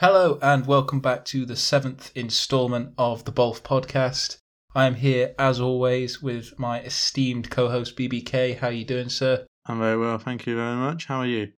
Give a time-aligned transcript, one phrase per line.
[0.00, 4.38] Hello and welcome back to the seventh instalment of the Bolf podcast.
[4.74, 8.58] I am here as always with my esteemed co-host BBK.
[8.58, 9.46] How are you doing, sir?
[9.66, 11.06] I'm very well, thank you very much.
[11.06, 11.52] How are you?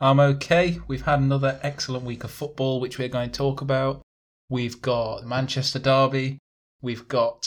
[0.00, 0.80] I'm okay.
[0.88, 4.02] We've had another excellent week of football, which we're going to talk about.
[4.50, 6.40] We've got Manchester Derby.
[6.82, 7.46] We've got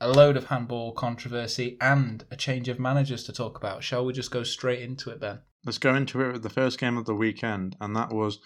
[0.00, 3.82] a load of handball controversy and a change of managers to talk about.
[3.82, 5.40] Shall we just go straight into it, then?
[5.64, 8.38] Let's go into it with the first game of the weekend, and that was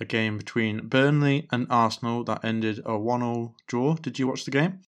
[0.00, 3.94] a game between Burnley and Arsenal that ended a one-all draw.
[3.94, 4.80] Did you watch the game?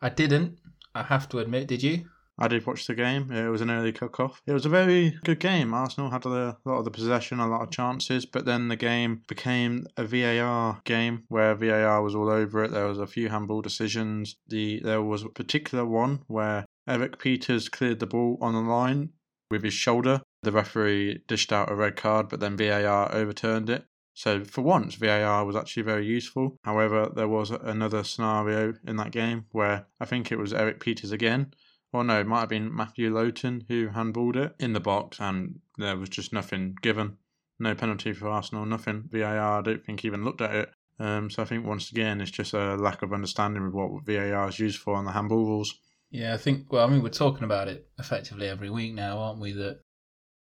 [0.00, 0.58] I didn't.
[0.94, 1.68] I have to admit.
[1.68, 2.04] Did you?
[2.40, 3.30] I did watch the game.
[3.32, 4.40] Uh, it was an early cook-off.
[4.46, 5.74] It was a very good game.
[5.74, 9.22] Arsenal had a lot of the possession, a lot of chances, but then the game
[9.26, 12.70] became a VAR game where VAR was all over it.
[12.70, 14.36] There was a few handball decisions.
[14.46, 19.10] The there was a particular one where Erik Pieters cleared the ball on the line
[19.50, 20.22] with his shoulder.
[20.44, 23.84] The referee dished out a red card, but then VAR overturned it.
[24.18, 26.58] So for once, VAR was actually very useful.
[26.64, 31.12] However, there was another scenario in that game where I think it was Erik Pieters
[31.12, 31.54] again.
[31.92, 35.60] Well, no, it might have been Matthew Lowton who handballed it in the box, and
[35.76, 37.18] there was just nothing given.
[37.60, 39.04] No penalty for Arsenal, nothing.
[39.08, 40.70] VAR, I don't think even looked at it.
[40.98, 44.48] Um, so I think once again, it's just a lack of understanding of what VAR
[44.48, 45.78] is used for on the handball rules.
[46.10, 46.72] Yeah, I think.
[46.72, 49.52] Well, I mean, we're talking about it effectively every week now, aren't we?
[49.52, 49.78] That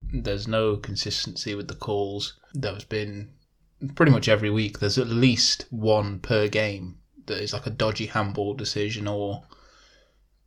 [0.01, 2.39] there's no consistency with the calls.
[2.53, 3.31] There's been
[3.89, 4.79] pretty much every week.
[4.79, 9.43] There's at least one per game that is like a dodgy handball decision or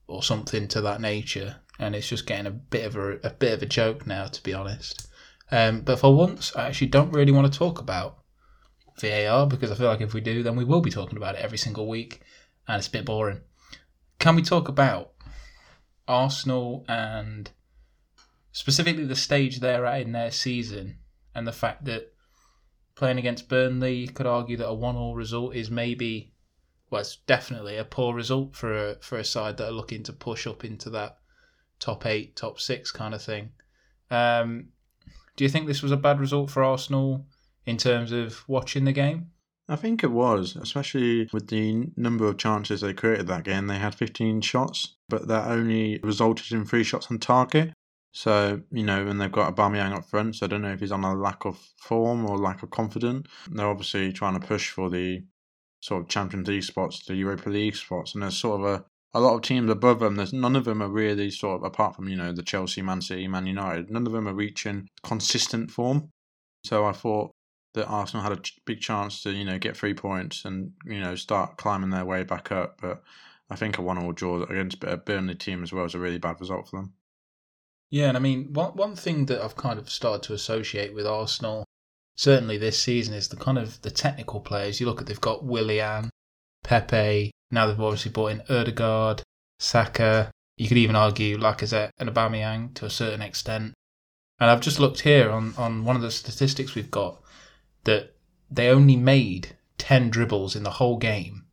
[0.07, 3.53] or something to that nature, and it's just getting a bit of a, a bit
[3.53, 5.07] of a joke now, to be honest.
[5.51, 8.19] Um, but for once, I actually don't really want to talk about
[9.01, 11.43] VAR because I feel like if we do, then we will be talking about it
[11.43, 12.21] every single week,
[12.67, 13.41] and it's a bit boring.
[14.19, 15.13] Can we talk about
[16.07, 17.51] Arsenal and
[18.53, 20.99] specifically the stage they're at in their season
[21.35, 22.13] and the fact that
[22.99, 26.33] playing against Burnley, you could argue that a one-all result is maybe,
[26.91, 30.13] well, it's definitely a poor result for a, for a side that are looking to
[30.13, 31.19] push up into that
[31.79, 33.51] top eight, top six kind of thing.
[34.11, 34.71] Um,
[35.37, 37.25] do you think this was a bad result for Arsenal
[37.67, 39.31] in terms of watching the game?
[39.69, 43.69] I think it was, especially with the number of chances they created that game.
[43.69, 47.73] They had 15 shots, but that only resulted in three shots on target.
[48.13, 50.93] So, you know, and they've got Aubameyang up front, so I don't know if he's
[50.93, 53.29] on a lack of form or lack of confidence.
[53.51, 55.23] They're obviously trying to push for the
[55.81, 59.21] sort of Champions League spots, the Europa League spots, and there's sort of a, a
[59.21, 60.17] lot of teams above them.
[60.17, 63.01] There's none of them are really sort of apart from, you know, the Chelsea, Man
[63.01, 66.11] City, Man United, none of them are reaching consistent form.
[66.65, 67.31] So I thought
[67.75, 71.15] that Arsenal had a big chance to, you know, get three points and, you know,
[71.15, 72.81] start climbing their way back up.
[72.81, 73.03] But
[73.51, 76.19] I think a one all draw against a Burnley team as well is a really
[76.19, 76.95] bad result for them.
[77.91, 81.07] Yeah, and I mean, one one thing that I've kind of started to associate with
[81.07, 81.65] Arsenal,
[82.17, 84.81] certainly this season, is the kind of the technical players.
[84.81, 86.11] You look at they've got Willian,
[86.65, 87.31] Pepe.
[87.51, 89.23] Now they've obviously brought in Odegaard,
[89.59, 90.31] Saka.
[90.59, 93.73] You could even argue Lacazette and Aubameyang to a certain extent.
[94.41, 97.23] And I've just looked here on on one of the statistics we've got
[97.85, 98.15] that
[98.51, 101.47] they only made ten dribbles in the whole game,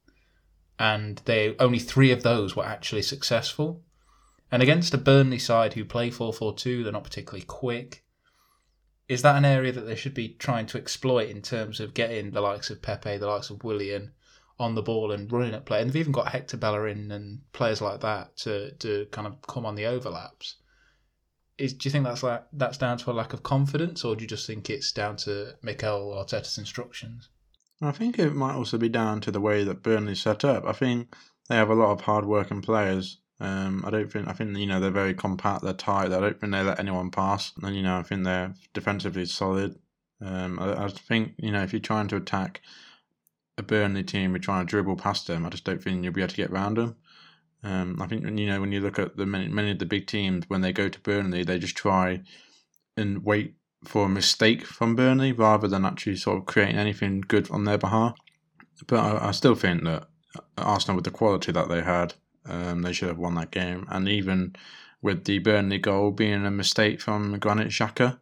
[0.78, 3.85] and they only three of those were actually successful.
[4.56, 8.06] And against a Burnley side who play 4 4 2, they're not particularly quick.
[9.10, 12.32] Is that an area that they should be trying to exploit in terms of getting
[12.32, 14.14] the likes of Pepe, the likes of Willian
[14.58, 15.82] on the ball and running at play?
[15.82, 19.66] And they've even got Hector Bellerin and players like that to, to kind of come
[19.66, 20.56] on the overlaps.
[21.58, 24.22] Is, do you think that's like that's down to a lack of confidence, or do
[24.22, 27.28] you just think it's down to Mikel Arteta's instructions?
[27.82, 30.64] I think it might also be down to the way that Burnley's set up.
[30.64, 31.14] I think
[31.50, 34.80] they have a lot of hard-working players um, I don't think I think you know
[34.80, 35.64] they're very compact.
[35.64, 36.14] They're tight.
[36.14, 37.52] I don't think they let anyone pass.
[37.62, 39.78] And you know I think they're defensively solid.
[40.22, 42.62] Um, I, I, think you know if you're trying to attack
[43.58, 45.46] a Burnley team, you're trying to dribble past them.
[45.46, 46.96] I just don't think you'll be able to get around them.
[47.64, 50.08] Um, I think you know when you look at the many, many of the big
[50.08, 52.22] teams when they go to Burnley, they just try
[52.96, 57.52] and wait for a mistake from Burnley rather than actually sort of creating anything good
[57.52, 58.16] on their behalf.
[58.88, 60.08] But I, I still think that
[60.58, 62.14] Arsenal, with the quality that they had,
[62.48, 63.86] um, they should have won that game.
[63.90, 64.56] And even
[65.02, 68.20] with the Burnley goal being a mistake from Granit Xhaka,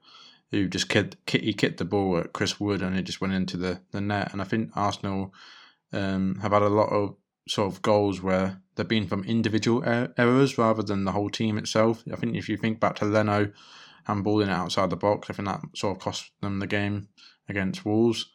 [0.51, 3.57] who just kit, he kicked the ball at Chris Wood and it just went into
[3.57, 4.31] the, the net.
[4.31, 5.33] And I think Arsenal
[5.91, 7.15] um, have had a lot of
[7.47, 11.57] sort of goals where they've been from individual er- errors rather than the whole team
[11.57, 12.03] itself.
[12.11, 13.51] I think if you think back to Leno
[14.07, 17.07] handballing it outside the box, I think that sort of cost them the game
[17.49, 18.29] against Wolves.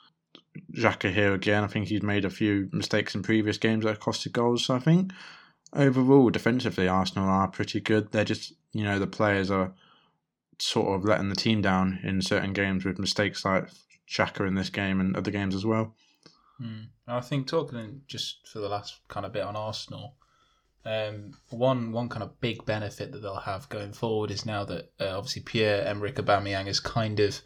[0.74, 4.32] Xhaka here again, I think he's made a few mistakes in previous games that costed
[4.32, 4.64] goals.
[4.64, 5.12] So I think
[5.72, 8.12] overall, defensively, Arsenal are pretty good.
[8.12, 9.72] They're just, you know, the players are
[10.58, 13.68] sort of letting the team down in certain games with mistakes like
[14.08, 15.94] Xhaka in this game and other games as well.
[16.60, 16.86] Mm.
[17.06, 20.14] I think talking just for the last kind of bit on Arsenal,
[20.84, 24.90] um, one one kind of big benefit that they'll have going forward is now that
[25.00, 27.40] uh, obviously Pierre Emerick Aubameyang has kind of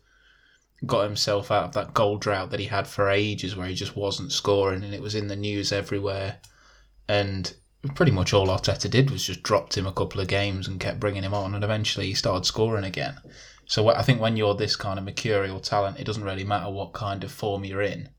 [0.85, 3.97] got himself out of that goal drought that he had for ages, where he just
[3.97, 6.39] wasn't scoring, and it was in the news everywhere.
[7.09, 7.55] And
[7.95, 11.01] pretty much all Arteta did was just dropped him a couple of games and kept
[11.01, 13.19] bringing him on, and eventually he started scoring again.
[13.67, 16.93] So I think when you're this kind of mercurial talent, it doesn't really matter what
[16.93, 18.11] kind of form you're in.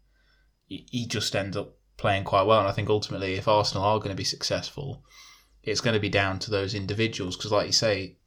[0.68, 4.10] He just ends up playing quite well, and I think ultimately, if Arsenal are going
[4.10, 5.04] to be successful,
[5.62, 8.18] it's going to be down to those individuals because, like you say,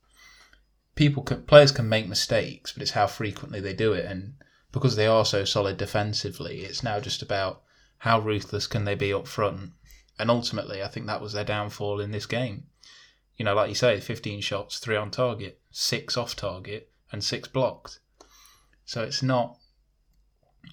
[0.95, 4.35] people can, players can make mistakes, but it's how frequently they do it, and
[4.73, 7.63] because they are so solid defensively, it's now just about
[7.99, 9.73] how ruthless can they be up front
[10.19, 12.65] and ultimately, I think that was their downfall in this game.
[13.37, 17.49] You know, like you say, 15 shots, three on target, six off target, and six
[17.49, 18.01] blocked.
[18.85, 19.59] So it's not,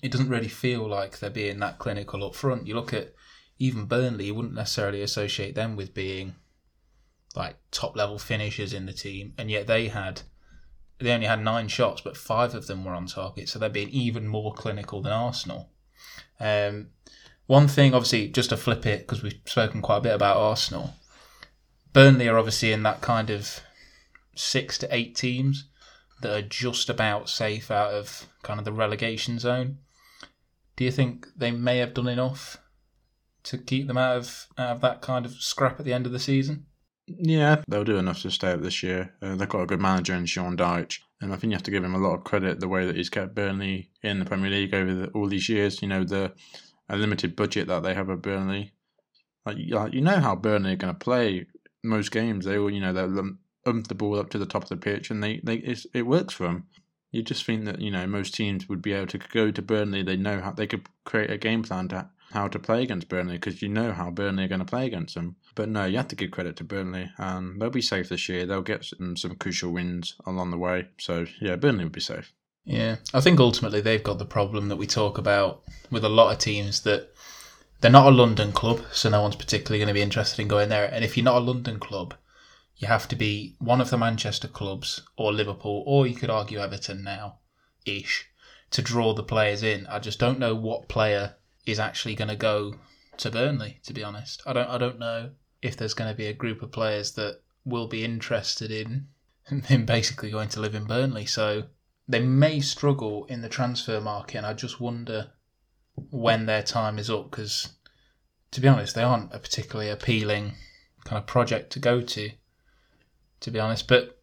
[0.02, 2.68] it doesn't really feel like they're being that clinical up front.
[2.68, 3.14] You look at
[3.60, 6.36] even Burnley, you wouldn't necessarily associate them with being
[7.36, 10.22] like top level finishers in the team, and yet they had
[11.00, 13.90] they only had nine shots, but five of them were on target, so they're being
[13.90, 15.70] even more clinical than Arsenal.
[16.40, 16.90] Um,
[17.48, 20.94] one thing, obviously, just to flip it, because we've spoken quite a bit about Arsenal,
[21.92, 23.60] Burnley are obviously in that kind of
[24.36, 25.70] six to eight teams
[26.22, 29.78] that are just about safe out of kind of the relegation zone.
[30.76, 32.58] Do you think they may have done enough
[33.44, 36.12] to keep them out of out of that kind of scrap at the end of
[36.12, 36.66] the season?
[37.06, 39.14] Yeah, they'll do enough to stay up this year.
[39.22, 41.72] Uh, they've got a good manager in Sean Dyche, and I think you have to
[41.72, 44.50] give him a lot of credit the way that he's kept Burnley in the Premier
[44.50, 45.82] League over the, all these years.
[45.82, 46.32] You know the
[46.90, 48.74] a limited budget that they have at Burnley.
[49.46, 51.48] Like, you know how Burnley are going to play
[51.84, 52.46] most games.
[52.46, 53.36] They all, you know, they'll
[53.66, 56.34] ump the ball up to the top of the pitch, and they, they it works
[56.34, 56.68] for them.
[57.12, 60.02] You just think that you know most teams would be able to go to Burnley.
[60.02, 63.36] They know how they could create a game plan to how to play against Burnley
[63.36, 65.36] because you know how Burnley are going to play against them.
[65.54, 68.46] But no, you have to give credit to Burnley, and they'll be safe this year.
[68.46, 70.88] They'll get some, some crucial wins along the way.
[70.98, 72.34] So yeah, Burnley will be safe.
[72.66, 75.62] Yeah, I think ultimately they've got the problem that we talk about
[75.92, 77.14] with a lot of teams that
[77.82, 80.70] they're not a London club, so no one's particularly going to be interested in going
[80.70, 80.86] there.
[80.86, 82.14] And if you're not a London club,
[82.78, 86.60] you have to be one of the Manchester clubs or Liverpool, or you could argue
[86.60, 87.40] Everton now,
[87.86, 88.30] ish,
[88.72, 89.86] to draw the players in.
[89.88, 91.36] I just don't know what player
[91.66, 92.76] is actually going to go
[93.18, 93.80] to Burnley.
[93.84, 94.70] To be honest, I don't.
[94.70, 95.32] I don't know
[95.62, 99.08] if there's going to be a group of players that will be interested in
[99.70, 101.26] in basically going to live in Burnley.
[101.26, 101.64] So
[102.08, 105.32] they may struggle in the transfer market, and I just wonder
[106.10, 107.74] when their time is up because,
[108.52, 110.54] to be honest, they aren't a particularly appealing
[111.06, 112.32] kind of project to go to,
[113.42, 113.88] to be honest.
[113.88, 114.20] But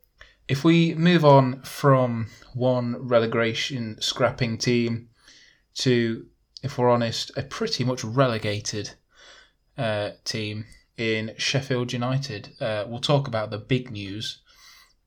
[0.49, 5.09] if we move on from one relegation scrapping team
[5.77, 6.27] to,
[6.63, 8.91] if we're honest, a pretty much relegated
[9.79, 10.67] uh, team
[10.97, 14.43] in Sheffield United, uh, we'll talk about the big news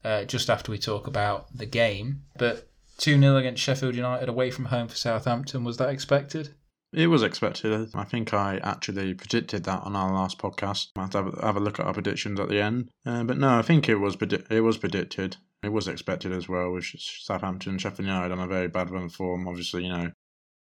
[0.03, 2.23] uh, just after we talk about the game.
[2.38, 6.53] But 2 0 against Sheffield United away from home for Southampton, was that expected?
[6.94, 7.89] It was expected.
[7.95, 10.89] I think I actually predicted that on our last podcast.
[10.95, 12.89] I have to have, have a look at our predictions at the end.
[13.03, 15.38] Uh, but no, I think it was predi- it was predicted.
[15.63, 19.09] It was expected as well, which is Southampton, Sheffield United on a very bad run
[19.09, 19.47] form.
[19.47, 20.11] Obviously, you know,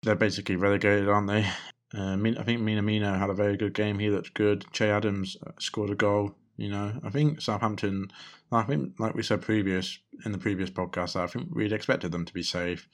[0.04, 1.46] they're basically relegated, aren't they?
[1.94, 3.98] Uh, I think Mina Minamino had a very good game.
[3.98, 4.64] He looked good.
[4.72, 6.34] Che Adams uh, scored a goal.
[6.56, 8.10] You know, I think Southampton
[8.52, 12.24] I think, like we said previous in the previous podcast, I think we'd expected them
[12.24, 12.88] to be safe.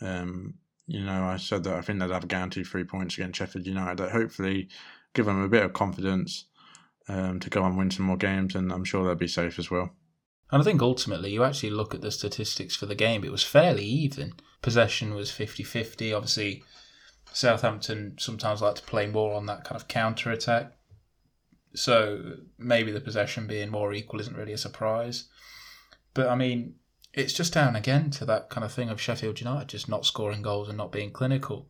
[0.00, 0.54] Um,
[0.86, 3.98] you know, I said that I think they'd have guaranteed three points against Sheffield United.
[3.98, 4.68] That hopefully
[5.14, 6.46] give them a bit of confidence
[7.08, 9.70] um, to go and win some more games, and I'm sure they'll be safe as
[9.70, 9.90] well.
[10.52, 13.42] And I think ultimately, you actually look at the statistics for the game, it was
[13.42, 14.34] fairly even.
[14.60, 16.12] Possession was 50 50.
[16.12, 16.62] Obviously,
[17.32, 20.74] Southampton sometimes like to play more on that kind of counter attack.
[21.74, 25.28] So maybe the possession being more equal isn't really a surprise.
[26.14, 26.74] But I mean,
[27.14, 30.42] it's just down again to that kind of thing of Sheffield United just not scoring
[30.42, 31.68] goals and not being clinical.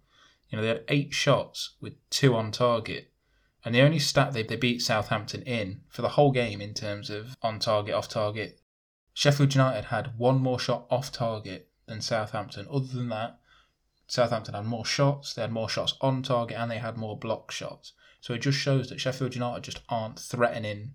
[0.50, 3.10] You know, they had eight shots with two on target.
[3.64, 7.10] And the only stat they, they beat Southampton in for the whole game in terms
[7.10, 8.60] of on target, off target,
[9.14, 12.66] Sheffield United had one more shot off target than Southampton.
[12.70, 13.38] Other than that,
[14.06, 17.50] Southampton had more shots, they had more shots on target, and they had more block
[17.50, 17.92] shots.
[18.22, 20.92] So it just shows that Sheffield United just aren't threatening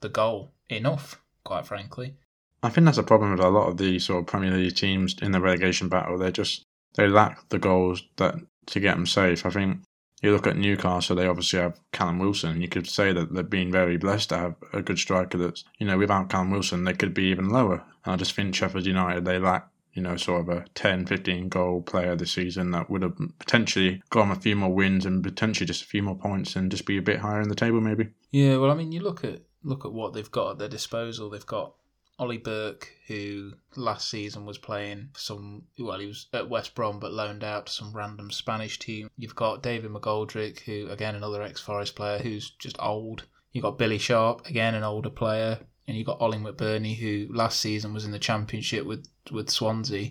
[0.00, 2.14] the goal enough, quite frankly.
[2.62, 5.16] I think that's a problem with a lot of the sort of Premier League teams
[5.22, 6.18] in the relegation battle.
[6.18, 8.34] They just they lack the goals that
[8.66, 9.46] to get them safe.
[9.46, 9.78] I think
[10.20, 12.60] you look at Newcastle; they obviously have Callum Wilson.
[12.60, 15.38] You could say that they've been very blessed to have a good striker.
[15.38, 17.82] That's you know without Callum Wilson, they could be even lower.
[18.04, 21.48] And I just think Sheffield United they lack you know, sort of a 10, 15
[21.48, 25.24] goal player this season that would have potentially got him a few more wins and
[25.24, 27.80] potentially just a few more points and just be a bit higher in the table,
[27.80, 28.06] maybe.
[28.30, 31.30] Yeah, well, I mean, you look at look at what they've got at their disposal.
[31.30, 31.74] They've got
[32.16, 37.00] Ollie Burke, who last season was playing for some, well, he was at West Brom
[37.00, 39.10] but loaned out to some random Spanish team.
[39.16, 43.24] You've got David McGoldrick, who, again, another ex Forest player who's just old.
[43.50, 45.58] You've got Billy Sharp, again, an older player.
[45.88, 50.10] And you've got Ollie McBurnie, who last season was in the Championship with, with Swansea.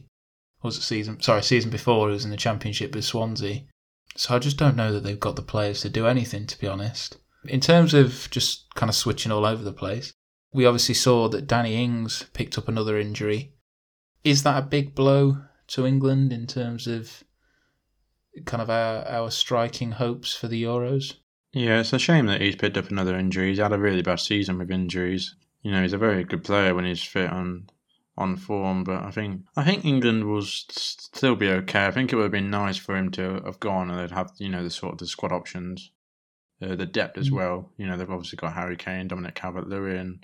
[0.61, 1.21] Or was it season?
[1.21, 3.61] Sorry, season before he was in the Championship with Swansea.
[4.15, 6.67] So I just don't know that they've got the players to do anything, to be
[6.67, 7.17] honest.
[7.45, 10.11] In terms of just kind of switching all over the place,
[10.51, 13.53] we obviously saw that Danny Ings picked up another injury.
[14.23, 17.23] Is that a big blow to England in terms of
[18.45, 21.15] kind of our, our striking hopes for the Euros?
[21.53, 23.49] Yeah, it's a shame that he's picked up another injury.
[23.49, 25.35] He's had a really bad season with injuries.
[25.61, 27.71] You know, he's a very good player when he's fit and
[28.17, 31.85] on form, but I think I think England will still be okay.
[31.85, 34.31] I think it would have been nice for him to have gone and they'd have
[34.37, 35.91] you know the sort of the squad options,
[36.61, 37.33] uh, the depth as mm.
[37.33, 37.71] well.
[37.77, 40.21] You know, they've obviously got Harry Kane, Dominic Calvert-Lewin,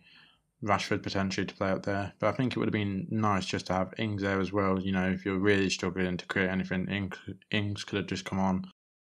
[0.64, 2.14] Rashford potentially to play up there.
[2.20, 4.80] But I think it would have been nice just to have Ings there as well.
[4.80, 7.18] You know, if you're really struggling to create anything, Ings,
[7.52, 8.66] Ings could have just come on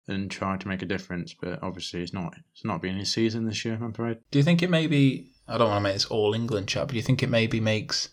[0.08, 1.34] and tried to make a difference.
[1.34, 3.74] But obviously, it's not it's not been his season this year.
[3.74, 4.18] I'm afraid.
[4.30, 5.30] Do you think it maybe?
[5.48, 7.60] I don't want to make this all England chat, but do you think it maybe
[7.60, 8.10] makes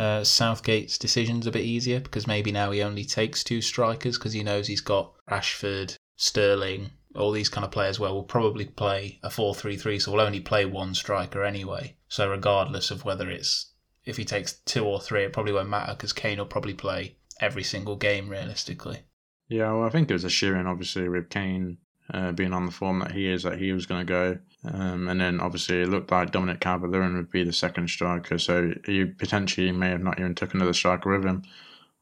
[0.00, 4.32] uh, Southgate's decisions a bit easier because maybe now he only takes two strikers because
[4.32, 9.18] he knows he's got Rashford, Sterling, all these kind of players where we'll probably play
[9.22, 11.96] a 4-3-3 so we'll only play one striker anyway.
[12.08, 13.72] So regardless of whether it's
[14.06, 17.18] if he takes two or three it probably won't matter because Kane will probably play
[17.38, 19.00] every single game realistically.
[19.48, 21.76] Yeah well I think it was a shearing obviously with Kane
[22.12, 24.38] uh, being on the form that he is that he was going to go
[24.72, 28.72] um, and then obviously it looked like Dominic Calvert-Lewin would be the second striker so
[28.84, 31.42] he potentially may have not even took another striker with him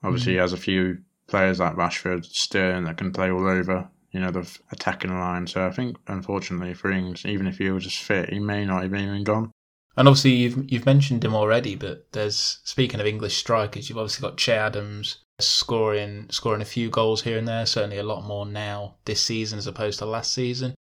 [0.02, 0.38] obviously mm-hmm.
[0.38, 4.30] he has a few players like Rashford, Stern that can play all over you know,
[4.30, 5.46] the attacking line.
[5.46, 8.82] So I think, unfortunately, for Ings, even if he was just fit, he may not
[8.82, 9.52] have even gone.
[9.98, 14.22] And obviously, you've you've mentioned him already, but there's speaking of English strikers, you've obviously
[14.22, 17.66] got Che Adams scoring scoring a few goals here and there.
[17.66, 20.76] Certainly, a lot more now this season as opposed to last season.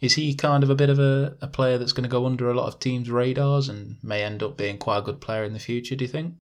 [0.00, 2.50] Is he kind of a bit of a, a player that's going to go under
[2.50, 5.52] a lot of teams' radars and may end up being quite a good player in
[5.52, 5.94] the future?
[5.94, 6.34] Do you think?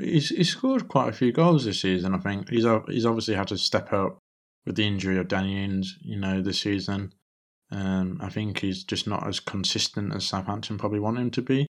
[0.00, 2.14] He's, he's scored quite a few goals this season.
[2.14, 4.16] I think he's he's obviously had to step up
[4.64, 7.12] with the injury of Danny Ings, you know, this season.
[7.70, 11.66] Um, I think he's just not as consistent as Southampton probably want him to be.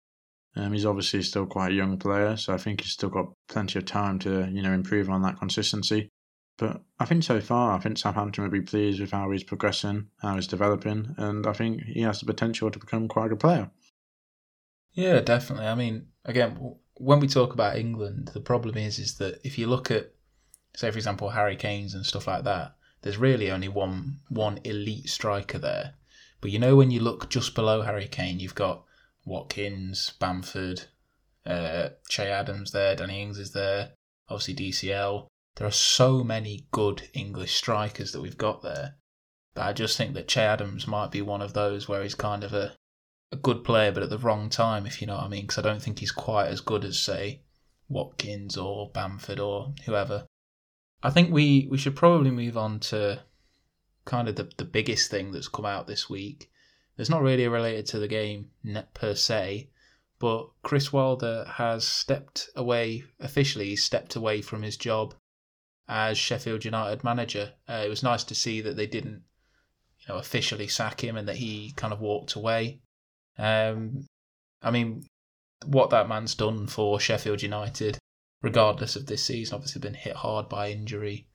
[0.57, 3.79] Um, he's obviously still quite a young player, so I think he's still got plenty
[3.79, 6.09] of time to, you know, improve on that consistency.
[6.57, 10.09] But I think so far, I think Southampton would be pleased with how he's progressing,
[10.21, 13.41] how he's developing, and I think he has the potential to become quite a good
[13.41, 13.71] player.
[14.93, 15.67] Yeah, definitely.
[15.67, 19.69] I mean, again, when we talk about England, the problem is is that if you
[19.69, 20.13] look at,
[20.75, 25.09] say, for example, Harry Kane's and stuff like that, there's really only one one elite
[25.09, 25.95] striker there.
[26.41, 28.85] But you know when you look just below Harry Kane, you've got
[29.25, 30.85] Watkins, Bamford,
[31.45, 33.93] uh, Che Adams there, Danny Ings is there,
[34.29, 35.27] obviously DCL.
[35.57, 38.97] There are so many good English strikers that we've got there.
[39.55, 42.45] But I just think that Che Adams might be one of those where he's kind
[42.45, 42.77] of a,
[43.33, 45.43] a good player, but at the wrong time, if you know what I mean.
[45.43, 47.43] Because I don't think he's quite as good as, say,
[47.89, 50.27] Watkins or Bamford or whoever.
[51.03, 53.23] I think we, we should probably move on to
[54.05, 56.51] kind of the, the biggest thing that's come out this week.
[56.97, 58.51] It's not really related to the game
[58.95, 59.71] per se,
[60.19, 65.15] but Chris Wilder has stepped away, officially stepped away from his job
[65.89, 67.53] as Sheffield United manager.
[67.69, 69.23] Uh, it was nice to see that they didn't,
[70.01, 72.81] you know, officially sack him and that he kind of walked away.
[73.39, 74.07] Um,
[74.61, 75.05] I mean,
[75.65, 77.99] what that man's done for Sheffield United
[78.43, 79.55] regardless of this season.
[79.55, 81.27] Obviously, been hit hard by injury,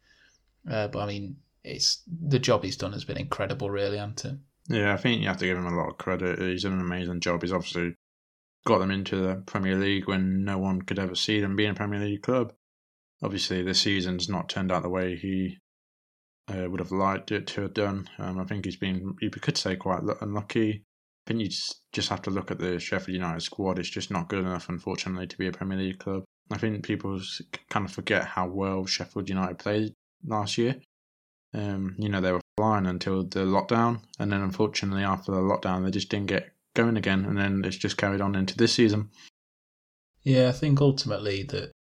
[0.70, 4.36] uh, but I mean, it's the job he's done has been incredible, really, hasn't it?
[4.70, 6.40] Yeah, I think you have to give him a lot of credit.
[6.40, 7.42] He's done an amazing job.
[7.42, 7.96] He's obviously
[8.66, 11.76] got them into the Premier League when no one could ever see them being a
[11.76, 12.54] Premier League club.
[13.22, 15.58] Obviously, the season's not turned out the way he
[16.48, 18.10] uh, would have liked it to have done.
[18.18, 20.84] Um, I think he's been, you could say, quite unlucky.
[21.26, 23.80] I think you just, just have to look at the Sheffield United squad.
[23.80, 26.24] It's just not good enough, unfortunately, to be a Premier League club.
[26.54, 27.20] I think people
[27.70, 29.94] kind of forget how well Sheffield United played
[30.26, 30.76] last year.
[31.54, 35.84] Um, you know, they were flying until the lockdown, and then unfortunately after the lockdown,
[35.84, 39.10] they just didn't get going again, and then it's just carried on into this season.
[40.24, 41.72] Yeah, I think ultimately that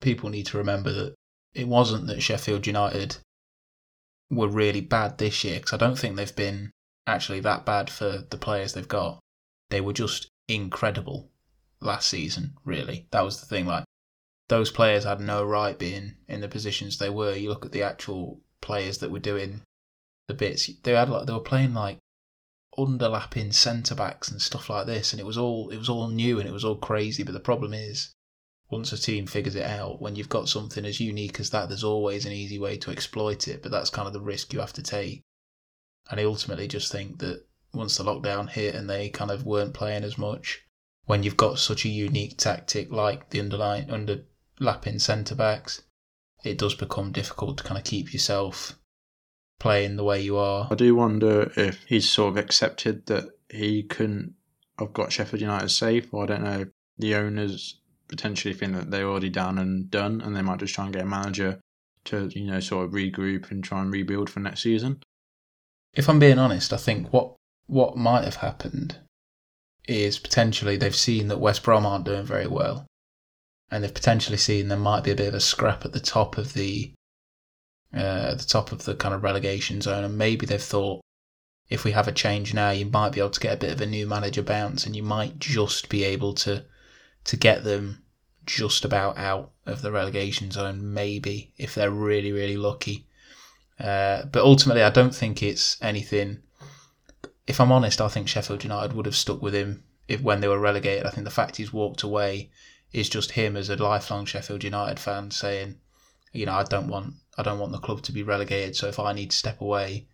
[0.00, 1.14] people need to remember that
[1.54, 3.16] it wasn't that Sheffield United
[4.30, 6.70] were really bad this year, because I don't think they've been
[7.06, 9.18] actually that bad for the players they've got.
[9.70, 11.30] They were just incredible
[11.80, 13.06] last season, really.
[13.10, 13.66] That was the thing.
[13.66, 13.84] Like,
[14.48, 17.34] those players had no right being in the positions they were.
[17.34, 19.62] You look at the actual players that were doing
[20.28, 20.70] the bits.
[20.82, 21.98] They had like they were playing like
[22.78, 26.38] underlapping centre backs and stuff like this, and it was all it was all new
[26.38, 27.22] and it was all crazy.
[27.22, 28.12] But the problem is,
[28.70, 31.84] once a team figures it out, when you've got something as unique as that, there's
[31.84, 33.62] always an easy way to exploit it.
[33.62, 35.22] But that's kind of the risk you have to take.
[36.10, 39.74] And I ultimately just think that once the lockdown hit and they kind of weren't
[39.74, 40.62] playing as much,
[41.04, 43.90] when you've got such a unique tactic like the underlying
[44.60, 45.82] underlapping centre backs,
[46.44, 48.78] it does become difficult to kind of keep yourself
[49.58, 50.68] playing the way you are.
[50.70, 54.34] I do wonder if he's sort of accepted that he couldn't
[54.78, 56.66] have got Sheffield United safe, or I don't know,
[56.98, 60.84] the owners potentially think that they're already down and done, and they might just try
[60.84, 61.60] and get a manager
[62.04, 65.02] to, you know, sort of regroup and try and rebuild for next season.
[65.94, 67.34] If I'm being honest, I think what
[67.66, 68.98] what might have happened
[69.88, 72.86] is potentially they've seen that West Brom aren't doing very well,
[73.70, 76.38] and they've potentially seen there might be a bit of a scrap at the top
[76.38, 76.92] of the
[77.94, 81.00] uh, at the top of the kind of relegation zone, and maybe they've thought
[81.68, 83.80] if we have a change now, you might be able to get a bit of
[83.80, 86.64] a new manager bounce, and you might just be able to
[87.24, 88.02] to get them
[88.44, 93.06] just about out of the relegation zone, maybe if they're really really lucky.
[93.80, 96.38] Uh, but ultimately, I don't think it's anything.
[97.46, 100.48] If I'm honest, I think Sheffield United would have stuck with him if when they
[100.48, 101.06] were relegated.
[101.06, 102.50] I think the fact he's walked away
[102.92, 105.76] is just him as a lifelong Sheffield United fan saying,
[106.32, 108.76] you know, I don't want I don't want the club to be relegated.
[108.76, 110.06] So if I need to step away,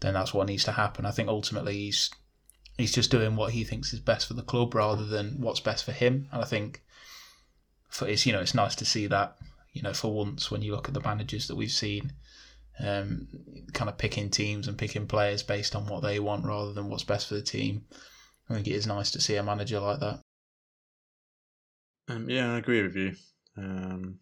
[0.00, 1.06] then that's what needs to happen.
[1.06, 2.10] I think ultimately he's
[2.76, 5.84] he's just doing what he thinks is best for the club rather than what's best
[5.84, 6.28] for him.
[6.32, 6.82] And I think
[7.88, 9.36] for it's you know it's nice to see that
[9.72, 12.12] you know for once when you look at the managers that we've seen,
[12.80, 13.28] um,
[13.72, 17.04] kind of picking teams and picking players based on what they want rather than what's
[17.04, 17.84] best for the team.
[18.48, 20.20] I think it is nice to see a manager like that.
[22.08, 23.14] Um, yeah, I agree with you.
[23.56, 24.18] Um,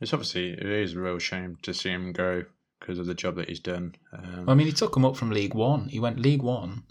[0.00, 2.44] it's obviously it is a real shame to see him go
[2.78, 3.94] because of the job that he's done.
[4.12, 5.88] Um, I mean, he took him up from League One.
[5.88, 6.84] He went League One,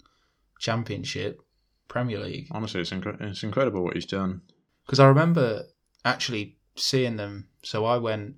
[0.58, 1.40] Championship,
[1.88, 2.46] Premier League.
[2.52, 4.42] Honestly, it's, inc- it's incredible what he's done.
[4.86, 5.64] Because I remember
[6.04, 7.48] actually seeing them.
[7.62, 8.36] So I went.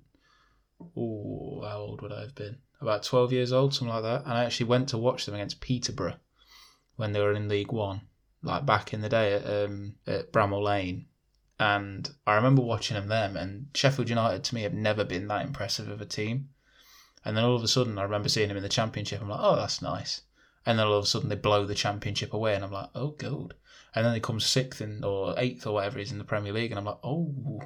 [0.97, 2.57] Oh, how old would I have been?
[2.81, 4.23] About twelve years old, something like that.
[4.23, 6.17] And I actually went to watch them against Peterborough
[6.95, 8.01] when they were in League One,
[8.41, 11.05] like back in the day at, um, at Bramall Lane
[11.59, 15.45] and I remember watching them then, and Sheffield United to me have never been that
[15.45, 16.49] impressive of a team.
[17.25, 19.21] And then all of a sudden, I remember seeing them in the Championship.
[19.21, 20.21] I'm like, oh, that's nice.
[20.65, 23.11] And then all of a sudden, they blow the Championship away, and I'm like, oh,
[23.11, 23.53] good.
[23.95, 26.51] And then they come sixth in, or eighth or whatever it is in the Premier
[26.51, 27.61] League, and I'm like, oh.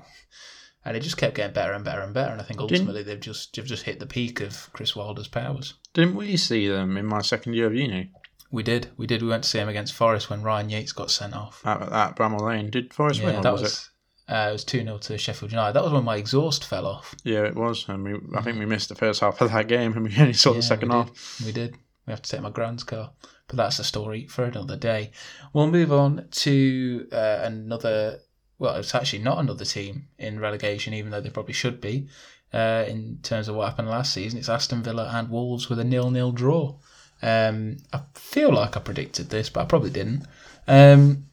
[0.85, 2.31] And it just kept getting better and better and better.
[2.31, 5.27] And I think ultimately didn't, they've just they've just hit the peak of Chris Wilder's
[5.27, 5.73] powers.
[5.93, 8.11] Didn't we see them in my second year of uni?
[8.51, 8.89] We did.
[8.97, 9.21] We did.
[9.21, 11.61] We went to see him against Forest when Ryan Yates got sent off.
[11.65, 12.69] At, at Bramall Lane.
[12.69, 13.89] Did Forest yeah, win or that was, was,
[14.27, 14.33] it?
[14.33, 15.73] Uh, it was 2 0 to Sheffield United.
[15.73, 17.15] That was when my exhaust fell off.
[17.23, 17.87] Yeah, it was.
[17.89, 20.33] And we, I think we missed the first half of that game and we only
[20.33, 21.41] saw Yeah, the second we half.
[21.45, 21.75] We did.
[22.05, 23.11] We have to take my grand's car.
[23.47, 25.11] But that's a story for another day.
[25.53, 28.19] We'll move on to uh, another.
[28.59, 32.07] Well, it's actually not another team in relegation, even though they probably should be.
[32.53, 35.83] Uh, in terms of what happened last season, it's Aston Villa and Wolves with a
[35.83, 36.77] nil-nil draw.
[37.21, 40.25] Um, I feel like I predicted this, but I probably didn't.
[40.67, 41.25] Um,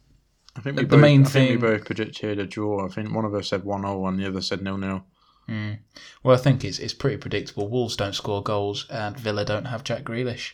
[0.57, 2.87] I think we The both, main I think we both predicted a draw.
[2.87, 5.05] I think one of us said 1 0 and the other said 0 0.
[5.49, 5.79] Mm.
[6.23, 7.69] Well, I think it's it's pretty predictable.
[7.69, 10.53] Wolves don't score goals, and Villa don't have Jack Grealish.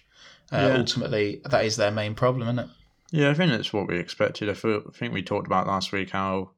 [0.53, 0.79] Uh, Yeah.
[0.79, 2.71] Ultimately, that is their main problem, isn't it?
[3.13, 4.49] Yeah, I think that's what we expected.
[4.49, 6.51] I, feel, I think we talked about last week how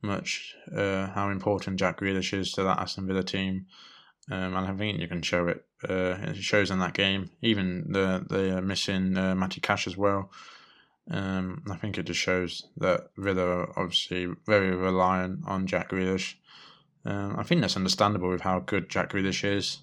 [0.00, 3.66] much, uh, how important Jack Grealish is to that Aston Villa team.
[4.30, 5.64] Um, and I think you can show it.
[5.88, 7.30] Uh, it shows in that game.
[7.40, 10.30] Even the the uh, missing uh, Matty Cash as well.
[11.10, 16.34] Um, I think it just shows that Villa are obviously very reliant on Jack Grealish.
[17.04, 19.78] Um, I think that's understandable with how good Jack Grealish is.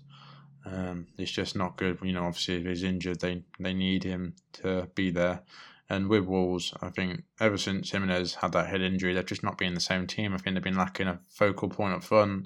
[0.65, 1.99] Um, he's just not good.
[2.01, 5.41] You know, obviously if he's injured, they they need him to be there.
[5.89, 9.57] And with Wolves, I think ever since Jimenez had that head injury, they've just not
[9.57, 10.33] been the same team.
[10.33, 12.45] I think they've been lacking a focal point up front.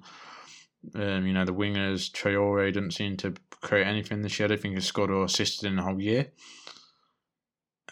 [0.95, 4.45] Um, you know, the wingers, Traore didn't seem to create anything this year.
[4.45, 6.27] I don't think he scored or assisted in the whole year.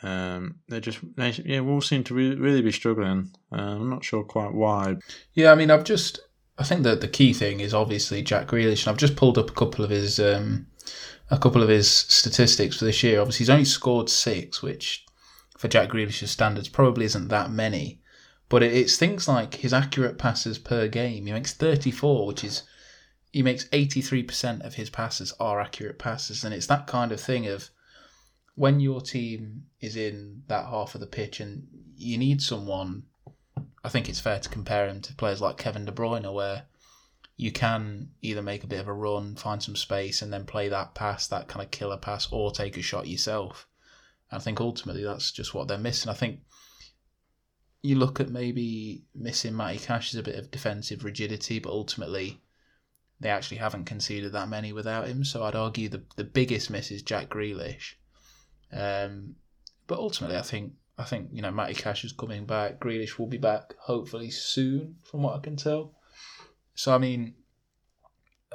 [0.03, 3.31] Um, they just, they, yeah, Wolves seem to re- really be struggling.
[3.51, 4.97] Uh, I'm not sure quite why.
[5.33, 6.19] Yeah, I mean, I've just.
[6.57, 9.49] I think that the key thing is obviously Jack Grealish, and I've just pulled up
[9.49, 10.67] a couple of his um,
[11.29, 13.19] a couple of his statistics for this year.
[13.19, 15.05] Obviously, he's only scored six, which
[15.57, 18.01] for Jack Grealish's standards probably isn't that many.
[18.49, 21.25] But it's things like his accurate passes per game.
[21.25, 22.63] He makes thirty four, which is
[23.31, 27.11] he makes eighty three percent of his passes are accurate passes, and it's that kind
[27.11, 27.69] of thing of
[28.55, 33.03] when your team is in that half of the pitch and you need someone
[33.83, 36.65] I think it's fair to compare him to players like Kevin De Bruyne, where
[37.35, 40.69] you can either make a bit of a run, find some space, and then play
[40.69, 43.67] that pass, that kind of killer pass, or take a shot yourself.
[44.29, 46.11] And I think ultimately that's just what they're missing.
[46.11, 46.41] I think
[47.81, 52.39] you look at maybe missing Matty Cash as a bit of defensive rigidity, but ultimately
[53.21, 55.23] they actually haven't conceded that many without him.
[55.23, 57.93] So I'd argue the the biggest miss is Jack Grealish.
[58.73, 59.35] Um,
[59.87, 62.79] but ultimately, I think I think you know Matty Cash is coming back.
[62.79, 65.93] Grealish will be back hopefully soon, from what I can tell.
[66.73, 67.35] So I mean,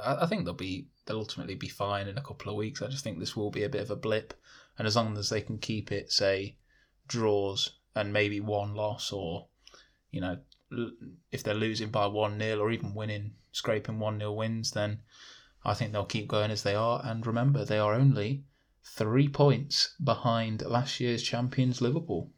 [0.03, 2.83] I, I think they'll be they'll ultimately be fine in a couple of weeks.
[2.83, 4.35] I just think this will be a bit of a blip,
[4.79, 6.57] and as long as they can keep it, say,
[7.07, 9.47] draws and maybe one loss, or
[10.11, 10.39] you know,
[11.31, 15.01] if they're losing by one nil or even winning, scraping one 0 wins, then
[15.65, 17.01] I think they'll keep going as they are.
[17.05, 18.45] And remember, they are only
[18.85, 22.31] three points behind last year's champions Liverpool,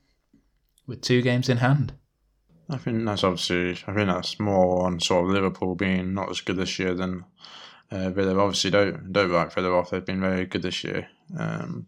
[0.87, 1.95] with two games in hand.
[2.71, 3.73] I think that's obviously.
[3.87, 7.25] I think that's more on sort of Liverpool being not as good this year than
[7.91, 8.39] uh, Villa.
[8.39, 9.91] Obviously, don't don't write Villa off.
[9.91, 11.09] They've been very good this year.
[11.39, 11.87] Um,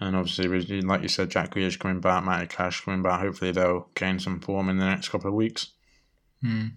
[0.00, 0.48] and obviously,
[0.82, 3.20] like you said, Jack Grealish coming back, Matty Cash coming back.
[3.20, 5.70] Hopefully, they'll gain some form in the next couple of weeks.
[6.40, 6.68] Hmm.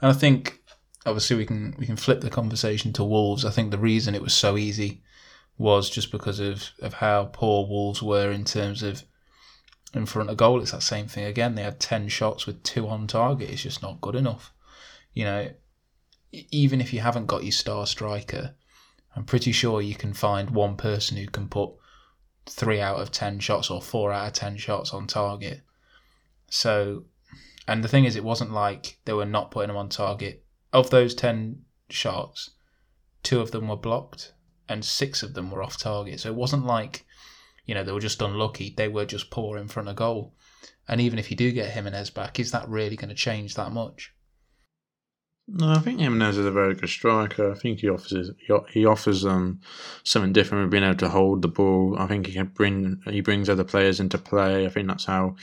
[0.00, 0.61] And I think,
[1.06, 3.44] obviously, we can we can flip the conversation to Wolves.
[3.44, 5.02] I think the reason it was so easy
[5.58, 9.04] was just because of, of how poor Wolves were in terms of
[9.94, 10.60] in front of goal.
[10.60, 11.54] It's that same thing again.
[11.54, 13.50] They had 10 shots with two on target.
[13.50, 14.52] It's just not good enough.
[15.12, 15.50] You know,
[16.50, 18.54] even if you haven't got your star striker,
[19.14, 21.70] I'm pretty sure you can find one person who can put
[22.46, 25.60] three out of 10 shots or four out of 10 shots on target.
[26.48, 27.04] So,
[27.68, 30.41] and the thing is, it wasn't like they were not putting them on target.
[30.72, 32.50] Of those 10 shots,
[33.22, 34.32] two of them were blocked
[34.68, 36.20] and six of them were off target.
[36.20, 37.04] So it wasn't like
[37.66, 38.74] you know, they were just unlucky.
[38.76, 40.34] They were just poor in front of goal.
[40.88, 43.72] And even if you do get Jimenez back, is that really going to change that
[43.72, 44.12] much?
[45.48, 47.50] No, I think Jimenez is a very good striker.
[47.50, 48.30] I think he offers
[48.70, 49.60] he offers um
[50.04, 51.96] something different with being able to hold the ball.
[51.98, 54.66] I think he can bring he brings other players into play.
[54.66, 55.34] I think that's how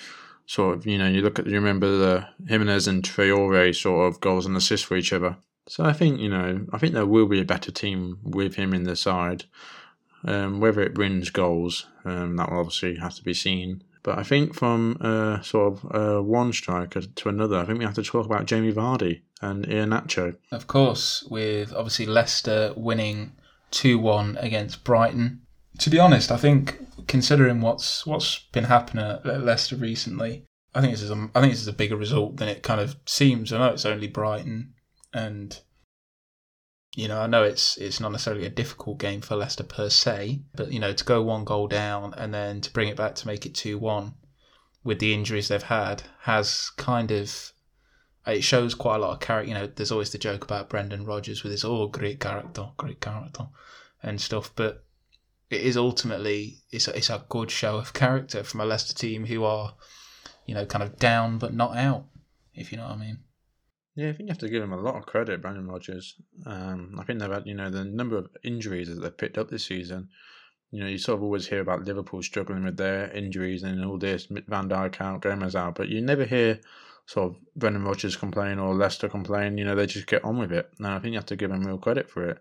[0.49, 4.19] sort of you know you look at you remember the Jimenez and Traore sort of
[4.19, 5.37] goals and assists for each other.
[5.67, 8.73] So I think you know I think there will be a better team with him
[8.73, 9.45] in the side.
[10.25, 13.83] Um, whether it brings goals, um, that will obviously have to be seen.
[14.01, 17.85] But I think from uh, sort of uh, one striker to another, I think we
[17.85, 20.35] have to talk about Jamie Vardy and Iheanacho.
[20.51, 23.33] Of course, with obviously Leicester winning
[23.71, 25.41] 2 1 against Brighton.
[25.79, 30.93] To be honest, I think considering what's what's been happening at Leicester recently, I think
[30.93, 33.51] this is a, I think this is a bigger result than it kind of seems.
[33.51, 34.73] I know it's only Brighton,
[35.13, 35.59] and
[36.95, 40.41] you know, I know it's it's not necessarily a difficult game for Leicester per se,
[40.53, 43.27] but you know, to go one goal down and then to bring it back to
[43.27, 44.15] make it two one,
[44.83, 47.53] with the injuries they've had, has kind of
[48.27, 49.47] it shows quite a lot of character.
[49.47, 52.99] You know, there's always the joke about Brendan Rodgers with his oh great character, great
[52.99, 53.47] character,
[54.03, 54.83] and stuff, but
[55.49, 59.25] it is ultimately it's a, it's a good show of character from a Leicester team
[59.25, 59.75] who are,
[60.45, 62.05] you know, kind of down but not out,
[62.53, 63.19] if you know what I mean.
[63.95, 66.15] Yeah, I think you have to give him a lot of credit, Brendan Rodgers.
[66.45, 69.49] Um, I think they've had, you know, the number of injuries that they've picked up
[69.49, 70.09] this season.
[70.71, 73.97] You know, you sort of always hear about Liverpool struggling with their injuries and all
[73.97, 76.59] this, Van Dijk out, Gomez out, but you never hear
[77.07, 79.57] sort of Brendan Rodgers complain or Leicester complain.
[79.57, 80.71] You know, they just get on with it.
[80.77, 82.37] And I think you have to give them real credit for it.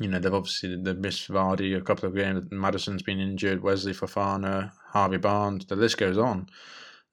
[0.00, 2.46] You know, they've obviously they've missed Vardy a couple of games.
[2.50, 3.62] Maddison's been injured.
[3.62, 5.66] Wesley Fofana, Harvey Barnes.
[5.66, 6.48] The list goes on.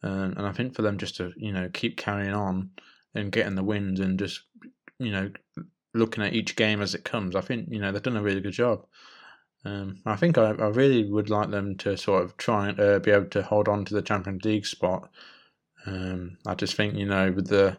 [0.04, 2.72] Um, and I think for them just to you know keep carrying on
[3.14, 4.42] and getting the wins and just
[5.00, 5.32] you know
[5.94, 7.36] looking at each game as it comes.
[7.36, 8.86] I think you know they've done a really good job.
[9.64, 13.00] Um, I think I, I really would like them to sort of try and uh,
[13.00, 15.10] be able to hold on to the Champions League spot.
[15.86, 17.78] Um, I just think you know with the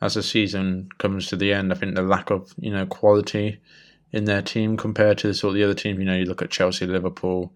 [0.00, 3.60] as the season comes to the end, I think the lack of you know quality
[4.14, 5.98] in their team compared to sort of the other teams.
[5.98, 7.52] You know, you look at Chelsea, Liverpool,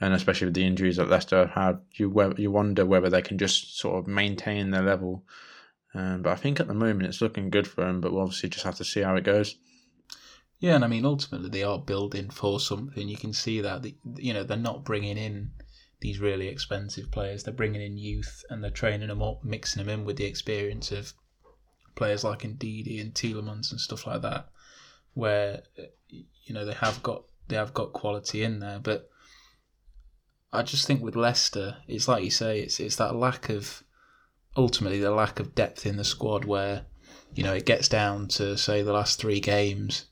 [0.00, 3.78] and especially with the injuries that Leicester have, you you wonder whether they can just
[3.78, 5.24] sort of maintain their level
[5.94, 8.48] um, but I think at the moment it's looking good for them, but we'll obviously
[8.48, 9.56] just have to see how it goes.
[10.58, 13.08] Yeah, and I mean, ultimately they are building for something.
[13.08, 13.84] You can see that,
[14.16, 15.52] you know, they're not bringing in
[16.00, 17.42] these really expensive players.
[17.42, 20.92] They're bringing in youth and they're training them up, mixing them in with the experience
[20.92, 21.14] of
[21.94, 24.48] players like Ndidi and Tielemans and stuff like that,
[25.14, 25.62] where
[26.08, 28.78] you know they have got they have got quality in there.
[28.78, 29.10] But
[30.52, 33.82] I just think with Leicester, it's like you say, it's it's that lack of
[34.56, 36.86] ultimately the lack of depth in the squad where
[37.34, 40.06] you know it gets down to say the last three games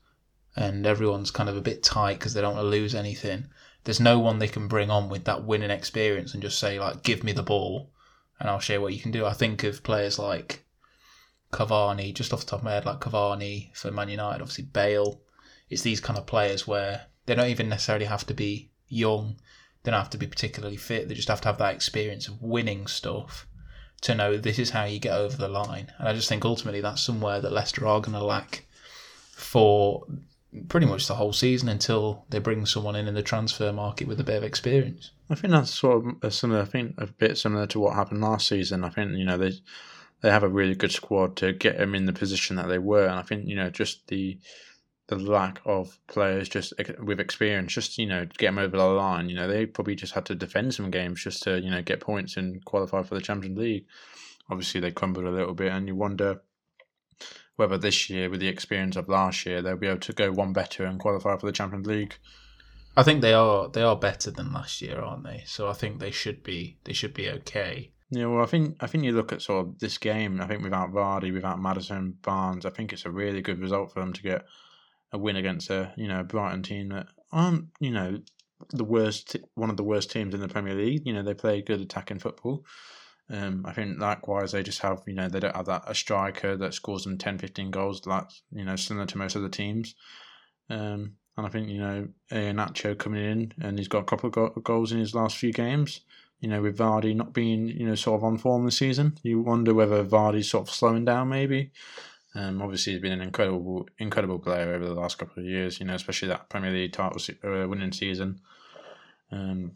[0.55, 3.45] and everyone's kind of a bit tight because they don't want to lose anything
[3.83, 7.03] there's no one they can bring on with that winning experience and just say like
[7.03, 7.91] give me the ball
[8.39, 10.65] and I'll show you what you can do I think of players like
[11.51, 15.21] Cavani, just off the top of my head, like Cavani for Man United, obviously Bale.
[15.69, 19.35] It's these kind of players where they don't even necessarily have to be young,
[19.83, 22.41] they don't have to be particularly fit, they just have to have that experience of
[22.41, 23.47] winning stuff
[24.01, 25.91] to know this is how you get over the line.
[25.97, 28.65] And I just think ultimately that's somewhere that Leicester are going to lack
[29.31, 30.05] for
[30.67, 34.19] pretty much the whole season until they bring someone in in the transfer market with
[34.19, 35.11] a bit of experience.
[35.29, 36.61] I think that's sort of a similar.
[36.61, 38.83] I think a bit similar to what happened last season.
[38.83, 39.53] I think you know they
[40.21, 43.05] they have a really good squad to get them in the position that they were,
[43.05, 44.39] and I think you know just the
[45.07, 49.29] the lack of players just with experience, just you know get them over the line.
[49.29, 51.99] You know they probably just had to defend some games just to you know get
[51.99, 53.85] points and qualify for the Champions League.
[54.49, 56.41] Obviously they crumbled a little bit, and you wonder
[57.55, 60.53] whether this year, with the experience of last year, they'll be able to go one
[60.53, 62.15] better and qualify for the Champions League.
[62.95, 65.43] I think they are they are better than last year, aren't they?
[65.45, 67.91] So I think they should be they should be okay.
[68.11, 70.41] Yeah, well, I think I think you look at sort of this game.
[70.41, 73.99] I think without Vardy, without Maddison Barnes, I think it's a really good result for
[73.99, 74.45] them to get
[75.11, 78.19] a win against a you know a Brighton team that aren't you know
[78.71, 81.03] the worst one of the worst teams in the Premier League.
[81.05, 82.65] You know they play good attacking football.
[83.31, 86.57] Um, I think likewise they just have you know they don't have that a striker
[86.57, 89.93] that scores them 10, 15 goals like you know similar to most other teams.
[90.67, 94.63] Um, and I think you know Nacho coming in and he's got a couple of
[94.63, 96.01] goals in his last few games.
[96.39, 99.41] You know with Vardy not being you know sort of on form this season, you
[99.41, 101.71] wonder whether Vardy's sort of slowing down maybe.
[102.35, 105.79] Um, obviously, he's been an incredible, incredible player over the last couple of years.
[105.79, 108.41] You know, especially that Premier League title uh, winning season.
[109.31, 109.73] Um,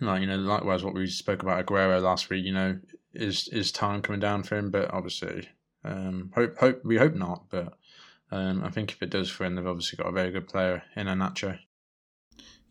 [0.00, 2.44] like you know, likewise, what we spoke about Aguero last week.
[2.44, 2.78] You know,
[3.12, 4.70] is is time coming down for him?
[4.70, 5.48] But obviously,
[5.84, 7.44] um, hope hope we hope not.
[7.48, 7.74] But
[8.32, 10.82] um, I think if it does for him, they've obviously got a very good player
[10.96, 11.58] in Iheanacho.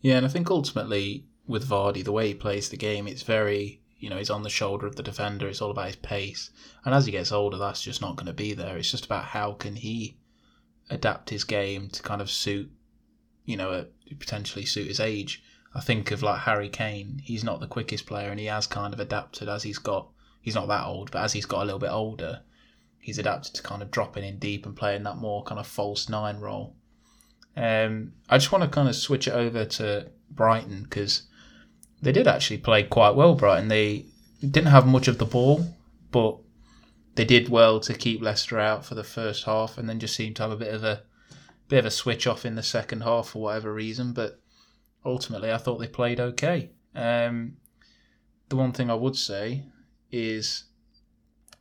[0.00, 3.82] Yeah, and I think ultimately with Vardy, the way he plays the game, it's very
[4.04, 5.48] you know, he's on the shoulder of the defender.
[5.48, 6.50] It's all about his pace.
[6.84, 8.76] And as he gets older, that's just not going to be there.
[8.76, 10.18] It's just about how can he
[10.90, 12.70] adapt his game to kind of suit,
[13.46, 15.42] you know, a, potentially suit his age.
[15.74, 17.22] I think of like Harry Kane.
[17.24, 20.10] He's not the quickest player, and he has kind of adapted as he's got.
[20.42, 22.42] He's not that old, but as he's got a little bit older,
[23.00, 26.10] he's adapted to kind of dropping in deep and playing that more kind of false
[26.10, 26.76] nine role.
[27.56, 31.22] Um, I just want to kind of switch it over to Brighton because
[32.04, 33.68] they did actually play quite well, Brighton.
[33.68, 34.06] They
[34.40, 35.66] didn't have much of the ball,
[36.10, 36.36] but
[37.14, 40.36] they did well to keep Leicester out for the first half, and then just seemed
[40.36, 41.02] to have a bit of a
[41.68, 44.12] bit of a switch off in the second half for whatever reason.
[44.12, 44.38] But
[45.04, 46.70] ultimately, I thought they played okay.
[46.94, 47.56] Um,
[48.50, 49.64] the one thing I would say
[50.12, 50.64] is,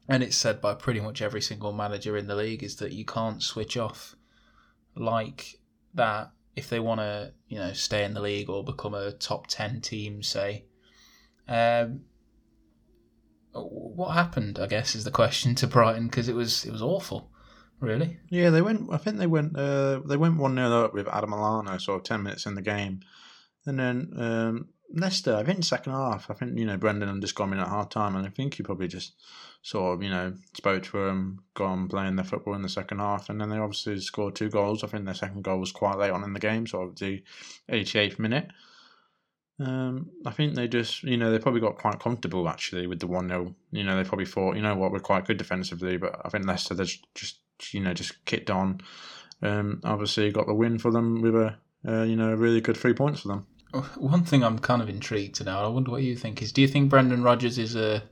[0.09, 3.05] and it's said by pretty much every single manager in the league, is that you
[3.05, 4.15] can't switch off
[4.95, 5.59] like
[5.93, 9.47] that if they want to, you know, stay in the league or become a top
[9.47, 10.65] ten team, say.
[11.47, 12.01] Um,
[13.53, 14.59] what happened?
[14.59, 17.29] I guess is the question to Brighton because it was it was awful,
[17.79, 18.19] really.
[18.29, 18.91] Yeah, they went.
[18.91, 19.57] I think they went.
[19.57, 22.61] Uh, they went one 0 up with Adam Lallana, sort of ten minutes in the
[22.61, 23.01] game,
[23.65, 25.35] and then um, Leicester.
[25.35, 26.29] I think second half.
[26.29, 28.55] I think you know Brendan had just gone in at half time, and I think
[28.55, 29.13] he probably just
[29.63, 33.29] sort of, you know, spoke to them, gone playing their football in the second half,
[33.29, 34.83] and then they obviously scored two goals.
[34.83, 37.23] I think their second goal was quite late on in the game, so the
[37.71, 38.49] 88th minute.
[39.59, 43.07] Um, I think they just, you know, they probably got quite comfortable actually with the
[43.07, 43.55] 1 0.
[43.71, 46.45] You know, they probably thought, you know what, we're quite good defensively, but I think
[46.45, 47.37] Leicester just, just
[47.71, 48.81] you know, just kicked on.
[49.41, 51.55] Um, obviously, got the win for them with a,
[51.87, 53.47] uh, you know, really good three points for them.
[53.97, 56.61] One thing I'm kind of intrigued to know, I wonder what you think, is do
[56.61, 58.03] you think Brendan Rodgers is a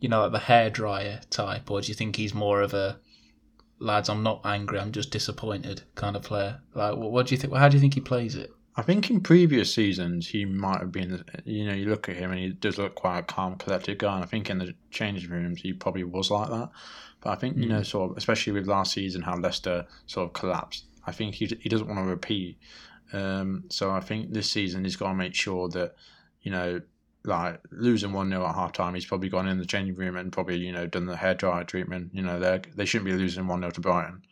[0.00, 2.98] you know, like the hairdryer type, or do you think he's more of a
[3.80, 6.60] lads, I'm not angry, I'm just disappointed kind of player?
[6.74, 7.54] Like, what, do you think?
[7.54, 8.50] How do you think he plays it?
[8.76, 12.30] I think in previous seasons he might have been, you know, you look at him
[12.30, 14.14] and he does look quite a calm, collected guy.
[14.14, 16.70] And I think in the changing rooms he probably was like that.
[17.20, 17.62] But I think, mm.
[17.62, 17.86] you know, mm.
[17.86, 21.68] sort of, especially with last season, how Leicester sort of collapsed, I think he, he
[21.68, 22.58] doesn't want to repeat.
[23.12, 25.94] Um, so I think this season he's got to make sure that,
[26.42, 26.80] you know,
[27.24, 30.32] like losing one 0 at half time, he's probably gone in the changing room and
[30.32, 32.10] probably you know done the hair dryer treatment.
[32.12, 34.22] You know they they shouldn't be losing one 0 to Brighton.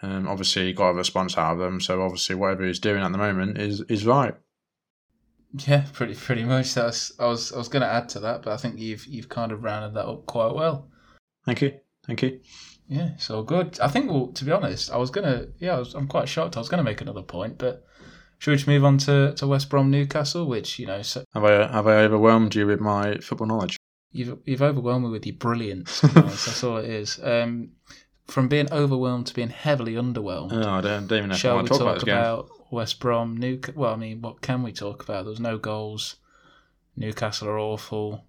[0.00, 3.12] Um, obviously, he got a response out of them, so obviously whatever he's doing at
[3.12, 4.34] the moment is is right.
[5.66, 6.74] Yeah, pretty pretty much.
[6.74, 9.28] That's I was I was going to add to that, but I think you've you've
[9.28, 10.88] kind of rounded that up quite well.
[11.44, 12.40] Thank you, thank you.
[12.88, 13.78] Yeah, so good.
[13.80, 15.46] I think, well, to be honest, I was gonna.
[15.58, 16.56] Yeah, I was, I'm quite shocked.
[16.56, 17.86] I was gonna make another point, but
[18.38, 21.02] should we just move on to, to West Brom Newcastle, which you know?
[21.02, 23.76] So, have I have I overwhelmed you with my football knowledge?
[24.12, 26.00] You've you've overwhelmed me with your brilliance.
[26.00, 27.20] that's all it is.
[27.22, 27.72] Um,
[28.26, 30.52] from being overwhelmed to being heavily underwhelmed.
[30.52, 33.36] Oh, I don't, don't even know Shall we talk, talk about, West Brom?
[33.36, 33.60] New.
[33.74, 35.24] Well, I mean, what can we talk about?
[35.24, 36.16] There's no goals.
[36.96, 38.24] Newcastle are awful.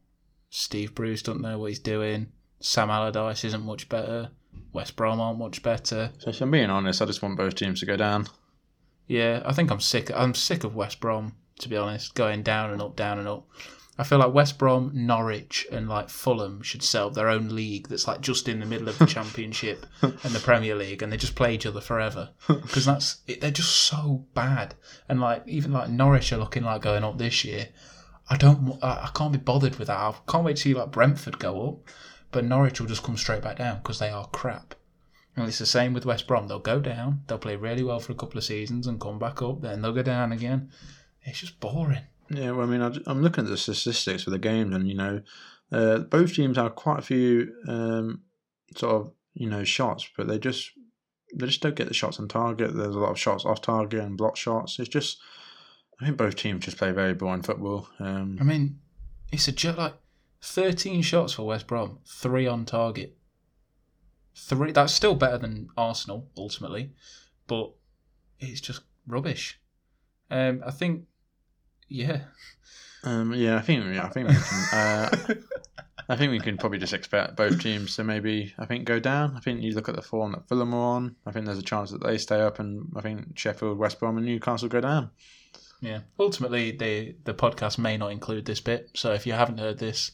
[0.50, 2.32] Steve Bruce doesn't know what he's doing.
[2.60, 4.32] Sam Allardyce isn't much better.
[4.73, 6.12] West Brom aren't much better.
[6.19, 8.27] So if I'm being honest, I just want both teams to go down.
[9.08, 10.12] Yeah, I think I'm sick.
[10.13, 13.47] I'm sick of West Brom to be honest, going down and up, down and up.
[13.97, 17.89] I feel like West Brom, Norwich, and like Fulham should set up their own league
[17.89, 21.17] that's like just in the middle of the Championship and the Premier League, and they
[21.17, 24.75] just play each other forever because that's it, they're just so bad.
[25.10, 27.69] And like even like Norwich are looking like going up this year.
[28.32, 29.97] I don't, I, I can't be bothered with that.
[29.97, 31.89] I can't wait to see like Brentford go up,
[32.32, 34.76] but Norwich will just come straight back down because they are crap.
[35.36, 36.48] And it's the same with West Brom.
[36.48, 39.42] They'll go down, they'll play really well for a couple of seasons and come back
[39.42, 40.72] up, then they'll go down again.
[41.24, 42.04] It's just boring.
[42.30, 44.96] Yeah, well, I mean, I, am looking at the statistics for the games, and you
[44.96, 45.22] know,
[45.72, 48.22] uh, both teams have quite a few um,
[48.76, 50.72] sort of you know shots, but they just
[51.36, 52.76] they just don't get the shots on target.
[52.76, 54.80] There's a lot of shots off target and block shots.
[54.80, 55.18] It's just,
[56.00, 57.88] I think both teams just play very boring football.
[58.00, 58.80] Um, I mean,
[59.32, 59.94] it's a just like
[60.41, 63.17] 13 shots for West Brom, three on target.
[64.36, 64.71] Three.
[64.71, 66.91] That's still better than Arsenal ultimately,
[67.47, 67.73] but
[68.39, 69.60] it's just rubbish.
[70.32, 71.06] Um, I think
[71.89, 72.21] yeah.
[73.04, 74.65] Um, yeah, I think yeah, I think we can.
[74.71, 75.34] Uh,
[76.10, 79.36] I think we can probably just expect both teams to maybe I think go down.
[79.36, 81.15] I think you look at the form that Fulham are on.
[81.25, 84.17] I think there's a chance that they stay up, and I think Sheffield, West Brom,
[84.17, 85.12] and Newcastle go down.
[85.82, 85.99] Yeah.
[86.19, 90.12] Ultimately, the the podcast may not include this bit, so if you haven't heard this,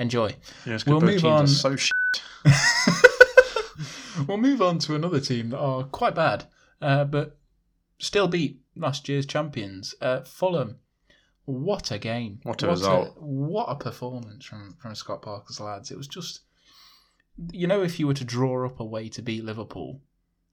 [0.00, 0.34] enjoy.
[0.66, 1.46] Yeah, we'll move on.
[1.46, 1.76] so
[4.26, 6.46] we'll move on to another team that are quite bad,
[6.80, 7.38] uh, but
[7.98, 10.78] still beat last year's champions, uh, Fulham.
[11.44, 12.40] What a game!
[12.42, 13.08] What a what result!
[13.08, 15.90] A, what a performance from from Scott Parker's lads.
[15.90, 16.40] It was just,
[17.52, 20.00] you know, if you were to draw up a way to beat Liverpool,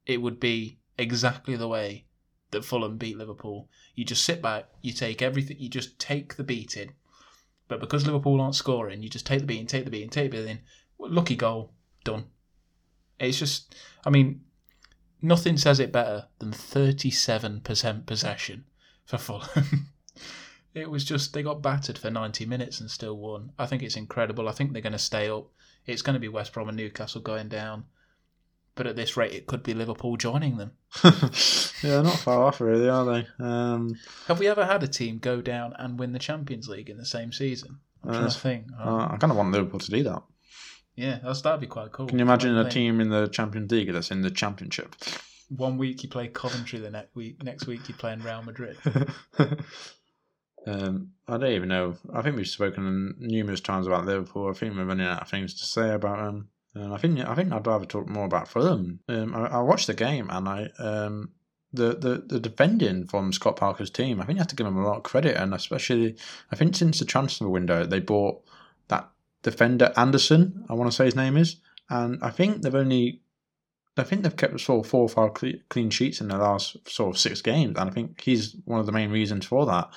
[0.06, 2.06] it would be exactly the way
[2.52, 3.70] that Fulham beat Liverpool.
[3.96, 6.94] You just sit back, you take everything, you just take the beating.
[7.68, 10.38] But because Liverpool aren't scoring, you just take the beating, take the beating, take the
[10.38, 10.60] beating.
[11.00, 12.26] Lucky goal, done.
[13.20, 13.76] It's just,
[14.06, 14.42] I mean,
[15.22, 18.66] nothing says it better than 37% possession
[19.06, 19.90] for Fulham.
[20.78, 23.52] It was just they got battered for 90 minutes and still won.
[23.58, 24.48] I think it's incredible.
[24.48, 25.48] I think they're going to stay up.
[25.88, 27.86] It's going to be West Brom and Newcastle going down.
[28.78, 30.72] But at this rate, it could be Liverpool joining them.
[31.04, 33.28] yeah, not far off, really, are they?
[33.44, 33.96] Um,
[34.28, 37.06] Have we ever had a team go down and win the Champions League in the
[37.06, 37.80] same season?
[38.04, 38.68] I'm trying to think.
[38.80, 40.24] Uh, I kind of want Liverpool to do that.
[40.96, 42.08] Yeah, that's, that'd be quite cool.
[42.08, 44.96] Can you imagine a team in the Champions League that's in the Championship?
[45.50, 48.78] One week you play Coventry, the next week next week you play in Real Madrid.
[50.68, 51.96] Um, I don't even know.
[52.14, 54.50] I think we've spoken numerous times about Liverpool.
[54.50, 56.50] I think we're running out of things to say about them.
[56.78, 59.00] Um, I think I think I'd rather talk more about Fulham.
[59.08, 61.32] Um, I, I, watched the game and I um,
[61.74, 64.22] the, the the defending from Scott Parker's team.
[64.22, 66.18] I think you have to give them a lot of credit, and especially
[66.52, 68.42] I think since the transfer window they bought
[68.90, 69.10] that
[69.44, 70.66] defender Andersen.
[70.70, 71.58] I want to say his name is,
[71.90, 73.22] and I think they've only
[73.98, 75.34] I think they've kept sort of four or five
[75.70, 78.86] clean sheets in the last sort of six games, and I think he's one of
[78.86, 79.90] the main reasons for that.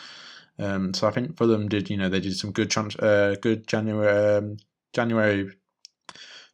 [0.59, 3.67] Um, so I think Fulham did, you know, they did some good trans- uh, good
[3.67, 4.59] January um,
[4.93, 5.51] January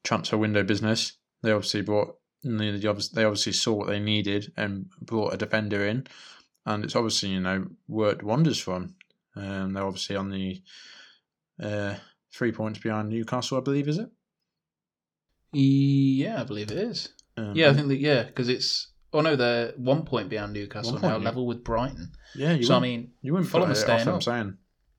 [0.07, 1.12] transfer window business.
[1.42, 6.07] They obviously brought they obviously saw what they needed and brought a defender in,
[6.64, 8.95] and it's obviously you know worked wonders for them.
[9.35, 10.62] Um, they're obviously on the
[11.62, 11.97] uh,
[12.33, 14.09] three points behind Newcastle, I believe, is it?
[15.53, 17.11] Yeah, I believe it is.
[17.37, 20.92] Um, yeah, I think that yeah, because it's Oh no, they're one point behind Newcastle
[20.92, 21.25] point, now, yeah.
[21.25, 22.12] level with Brighton.
[22.35, 24.14] Yeah, you so I mean, you wouldn't follow Fulham staying up.
[24.14, 24.57] I'm saying.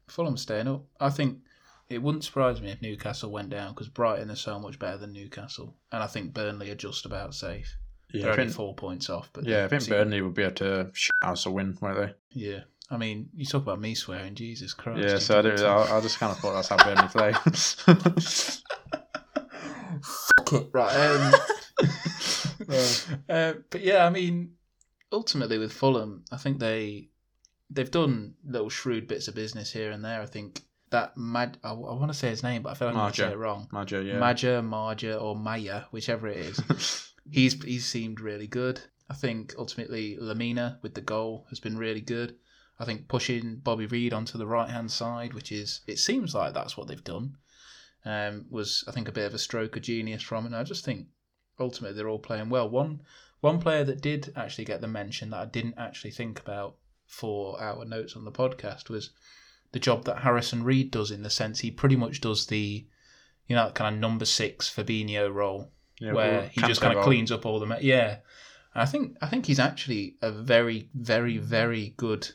[0.08, 0.86] Fulham staying up.
[1.00, 1.39] I think
[1.89, 5.13] it wouldn't surprise me if Newcastle went down because Brighton is so much better than
[5.13, 7.78] Newcastle, and I think Burnley are just about safe.
[8.13, 10.43] Yeah, They're I only think, four points off, but yeah, I think Burnley would be
[10.43, 12.13] able to house a win, won't they?
[12.32, 15.02] Yeah, I mean, you talk about me swearing, Jesus Christ.
[15.02, 17.34] Yeah, so I, do, I, I, just kind of thought that's how Burnley play.
[20.02, 20.95] Fuck it, right?
[20.95, 21.34] Um,
[23.30, 24.54] uh, but yeah, I mean,
[25.12, 27.10] ultimately with Fulham, I think they
[27.69, 30.21] they've done little shrewd bits of business here and there.
[30.21, 32.95] I think that Mad I, I want to say his name, but I feel like
[32.95, 33.67] I'm going to say it wrong.
[33.71, 34.19] Maja, yeah.
[34.19, 37.12] Maja, Marja, or Maya, whichever it is.
[37.32, 38.82] he's he's seemed really good.
[39.09, 42.36] I think ultimately Lemina with the goal has been really good.
[42.80, 46.53] I think pushing Bobby Reid onto the right hand side, which is it seems like
[46.53, 47.38] that's what they've done,
[48.05, 50.45] um, was I think a bit of a stroke of genius from.
[50.45, 51.07] And I just think
[51.59, 52.70] ultimately they're all playing well.
[52.70, 53.01] One
[53.39, 57.59] one player that did actually get the mention that I didn't actually think about for
[57.61, 59.11] our notes on the podcast was
[59.72, 62.86] the job that Harrison Reed does in the sense he pretty much does the,
[63.47, 67.32] you know, kind of number six Fabinho role yeah, where he just kind of cleans
[67.32, 68.18] up all the yeah.
[68.76, 72.30] I think I think he's actually a very very very good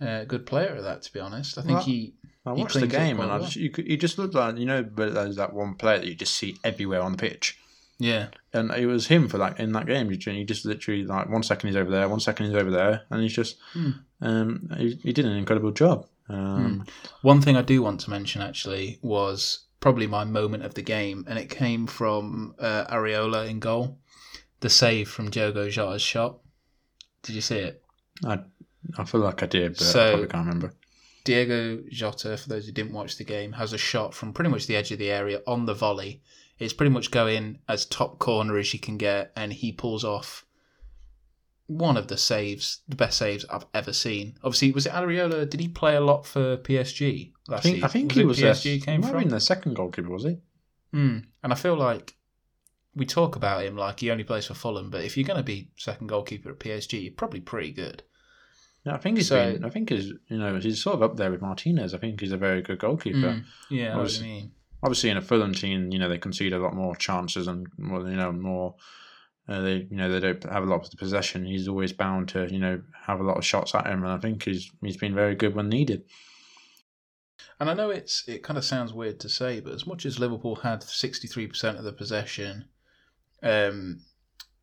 [0.00, 1.02] uh, good player at that.
[1.02, 2.14] To be honest, I think well, he.
[2.44, 3.44] I He watched the game and I well.
[3.44, 6.06] just, you could, he just looked like you know, but there's that one player that
[6.06, 7.58] you just see everywhere on the pitch,
[7.98, 10.12] Yeah, and it was him for that in that game.
[10.12, 13.02] You you just literally like one second he's over there, one second he's over there,
[13.10, 13.90] and he's just Hmm.
[14.20, 16.06] um he, he did an incredible job.
[16.28, 16.84] Um,
[17.22, 21.24] One thing I do want to mention actually was probably my moment of the game,
[21.28, 23.98] and it came from uh, Areola in goal.
[24.60, 26.38] The save from Diogo Jota's shot.
[27.22, 27.82] Did you see it?
[28.24, 28.40] I
[28.96, 30.72] I feel like I did, but I probably can't remember.
[31.24, 34.66] Diego Jota, for those who didn't watch the game, has a shot from pretty much
[34.66, 36.22] the edge of the area on the volley.
[36.58, 40.45] It's pretty much going as top corner as you can get, and he pulls off
[41.68, 44.36] one of the saves, the best saves I've ever seen.
[44.44, 45.48] Obviously, was it Areola?
[45.48, 48.60] Did he play a lot for PSG last I think I think was he was
[48.60, 49.22] PSG their, came might have from.
[49.24, 50.38] been their second goalkeeper, was he?
[50.94, 51.24] Mm.
[51.42, 52.14] And I feel like
[52.94, 55.42] we talk about him like he only plays for Fulham, but if you're going to
[55.42, 58.02] be second goalkeeper at PSG, you're probably pretty good.
[58.84, 59.64] Yeah, I think he's So- been.
[59.64, 61.92] I think he's you know he's sort of up there with Martinez.
[61.94, 63.18] I think he's a very good goalkeeper.
[63.18, 63.44] Mm.
[63.70, 64.52] Yeah, I know what was- I mean.
[64.82, 68.08] Obviously, in a Fulham team, you know they concede a lot more chances and well,
[68.08, 68.76] you know more.
[69.48, 71.44] Uh, they you know they don't have a lot of possession.
[71.44, 74.18] He's always bound to you know have a lot of shots at him, and I
[74.18, 76.04] think he's he's been very good when needed.
[77.58, 80.18] And I know it's it kind of sounds weird to say, but as much as
[80.18, 82.66] Liverpool had 63% of the possession,
[83.42, 84.00] um,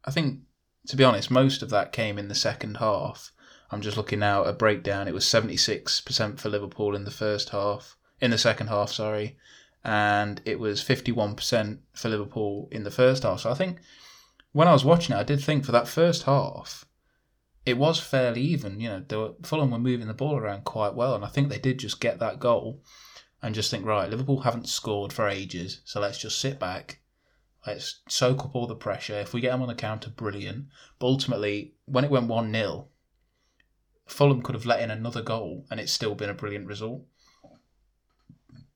[0.05, 0.41] I think,
[0.87, 3.31] to be honest, most of that came in the second half.
[3.71, 5.07] I'm just looking now at a breakdown.
[5.07, 9.37] It was 76% for Liverpool in the first half, in the second half, sorry,
[9.83, 13.39] and it was 51% for Liverpool in the first half.
[13.39, 13.79] So I think
[14.53, 16.85] when I was watching it, I did think for that first half,
[17.65, 18.79] it was fairly even.
[18.79, 21.59] You know, were, Fulham were moving the ball around quite well, and I think they
[21.59, 22.81] did just get that goal
[23.41, 27.01] and just think, right, Liverpool haven't scored for ages, so let's just sit back.
[27.65, 29.19] Let's soak up all the pressure.
[29.19, 30.65] If we get them on the counter, brilliant.
[30.99, 32.89] But ultimately, when it went 1 0,
[34.05, 37.05] Fulham could have let in another goal and it's still been a brilliant result.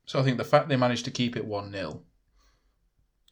[0.05, 2.01] So I think the fact they managed to keep it 1 0,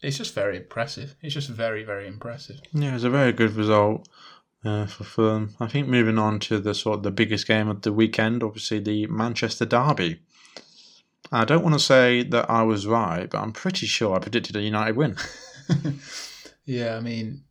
[0.02, 1.16] it's just very impressive.
[1.22, 2.60] It's just very, very impressive.
[2.72, 4.08] Yeah, it's a very good result
[4.64, 5.54] uh, for Fulham.
[5.60, 8.78] I think moving on to the sort of the biggest game of the weekend, obviously
[8.78, 10.20] the Manchester Derby.
[11.32, 14.54] I don't want to say that I was right, but I'm pretty sure I predicted
[14.56, 15.16] a United win.
[16.64, 17.42] yeah, I mean,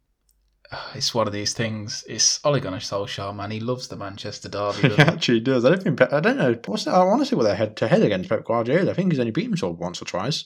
[0.95, 2.03] it's one of these things.
[2.07, 3.51] It's Ole Gunnar Solskjaer, man.
[3.51, 4.81] He loves the Manchester Derby.
[4.89, 5.01] he he?
[5.01, 5.65] actually does.
[5.65, 6.01] I don't think.
[6.01, 6.55] I don't know.
[6.65, 8.91] What's I want to see what they're head to head against Pep Guardiola.
[8.91, 10.45] I think he's only beaten him sort of once or twice.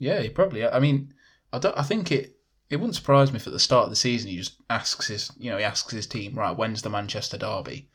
[0.00, 0.66] Yeah, he probably.
[0.66, 1.14] I mean,
[1.52, 1.78] I don't.
[1.78, 2.36] I think it.
[2.68, 5.32] It wouldn't surprise me if at the start of the season he just asks his,
[5.36, 7.88] you know, he asks his team, right, when's the Manchester Derby,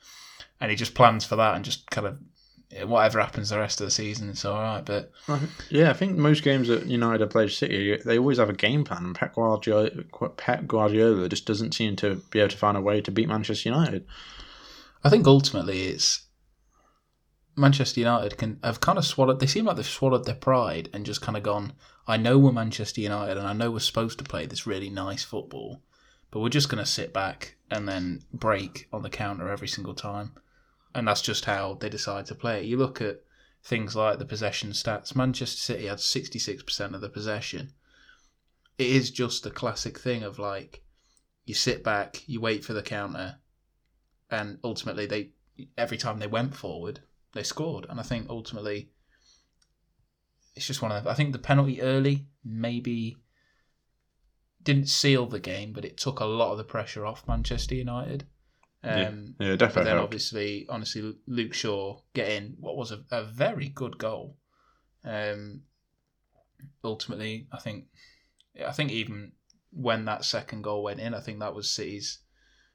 [0.59, 2.17] and he just plans for that and just kind of
[2.83, 4.83] whatever happens the rest of the season, it's all right.
[4.83, 5.11] But
[5.69, 8.83] Yeah, I think most games that United have played City, they always have a game
[8.83, 9.05] plan.
[9.05, 9.89] And Pep Guardiola,
[10.37, 13.69] Pep Guardiola just doesn't seem to be able to find a way to beat Manchester
[13.69, 14.05] United.
[15.03, 16.24] I think ultimately it's
[17.57, 19.39] Manchester United can have kind of swallowed.
[19.39, 21.73] They seem like they've swallowed their pride and just kind of gone.
[22.07, 25.23] I know we're Manchester United, and I know we're supposed to play this really nice
[25.23, 25.81] football,
[26.31, 29.95] but we're just going to sit back and then break on the counter every single
[29.95, 30.33] time,
[30.93, 32.63] and that's just how they decide to play.
[32.63, 33.21] You look at
[33.63, 35.15] things like the possession stats.
[35.15, 37.73] Manchester City had sixty six percent of the possession.
[38.77, 40.83] It is just a classic thing of like,
[41.45, 43.37] you sit back, you wait for the counter,
[44.29, 45.29] and ultimately they
[45.77, 46.99] every time they went forward
[47.35, 48.89] they scored and i think ultimately
[50.55, 53.17] it's just one of the, i think the penalty early maybe
[54.63, 58.25] didn't seal the game but it took a lot of the pressure off manchester united
[58.83, 59.83] um, Yeah, but definitely.
[59.85, 60.03] then helped.
[60.05, 64.37] obviously honestly luke shaw getting what was a, a very good goal
[65.03, 65.61] um,
[66.83, 67.85] ultimately i think
[68.65, 69.31] i think even
[69.71, 72.19] when that second goal went in i think that was city's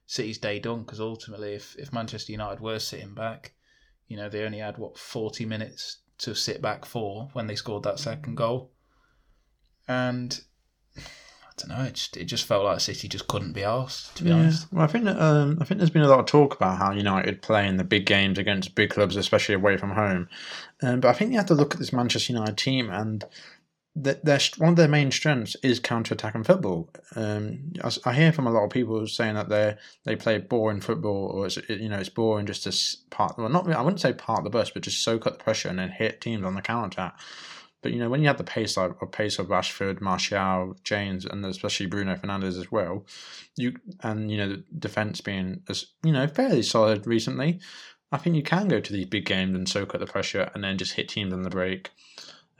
[0.07, 3.53] city's day done because ultimately if, if manchester united were sitting back
[4.11, 7.85] you know they only had what 40 minutes to sit back for when they scored
[7.85, 8.71] that second goal
[9.89, 10.43] and
[10.99, 11.01] i
[11.57, 14.31] don't know it just, it just felt like city just couldn't be asked to be
[14.31, 14.37] Yeah.
[14.37, 16.91] honest Well, I think um, I think there's been a lot of talk about how
[16.93, 20.29] United play in the big games against big clubs, especially away from home.
[20.83, 23.25] Um, but I think you have to look at this Manchester United team, and
[23.97, 26.88] that their one of their main strengths is counter-attacking football.
[27.16, 30.80] Um, I, I hear from a lot of people saying that they they play boring
[30.80, 33.36] football, or it's you know it's boring just to part.
[33.36, 35.78] Well, not I wouldn't say part the bus, but just soak up the pressure and
[35.78, 37.18] then hit teams on the counter-attack.
[37.82, 41.45] But you know, when you have the pace of pace of Rashford, Martial, James, and
[41.45, 43.07] especially Bruno Fernandes as well,
[43.57, 47.59] you and you know the defense being as you know fairly solid recently,
[48.12, 50.62] I think you can go to these big games and soak up the pressure and
[50.62, 51.91] then just hit teams on the break.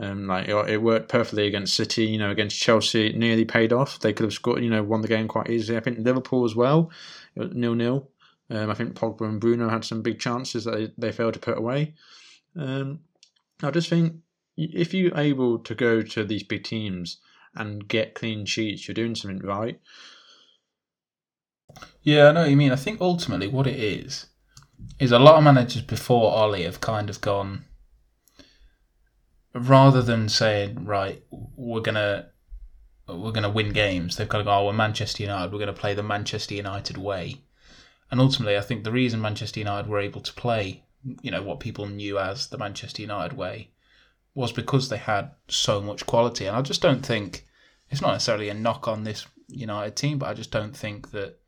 [0.01, 3.71] Um, like it, it worked perfectly against City, you know, against Chelsea, it nearly paid
[3.71, 4.01] off.
[4.01, 5.77] They could have scored, you know, won the game quite easily.
[5.77, 6.91] I think Liverpool as well,
[7.37, 8.09] it was nil nil.
[8.49, 11.41] Um, I think Pogba and Bruno had some big chances that they, they failed to
[11.41, 11.95] put away.
[12.57, 13.01] Um,
[13.63, 14.17] I just think
[14.57, 17.19] if you're able to go to these big teams
[17.55, 19.79] and get clean sheets, you're doing something right.
[22.03, 22.73] Yeah, I know what you mean.
[22.73, 24.27] I think ultimately what it is
[24.99, 27.67] is a lot of managers before Ollie have kind of gone
[29.55, 32.31] rather than saying right, we're gonna
[33.09, 34.17] we're gonna win games.
[34.17, 34.51] They've got to go.
[34.51, 35.53] Oh, we're Manchester United.
[35.53, 37.43] We're to play the Manchester United way.
[38.11, 40.83] And ultimately, I think the reason Manchester United were able to play,
[41.23, 43.71] you know, what people knew as the Manchester United way,
[44.35, 46.47] was because they had so much quality.
[46.47, 47.47] And I just don't think
[47.89, 51.39] it's not necessarily a knock on this United team, but I just don't think that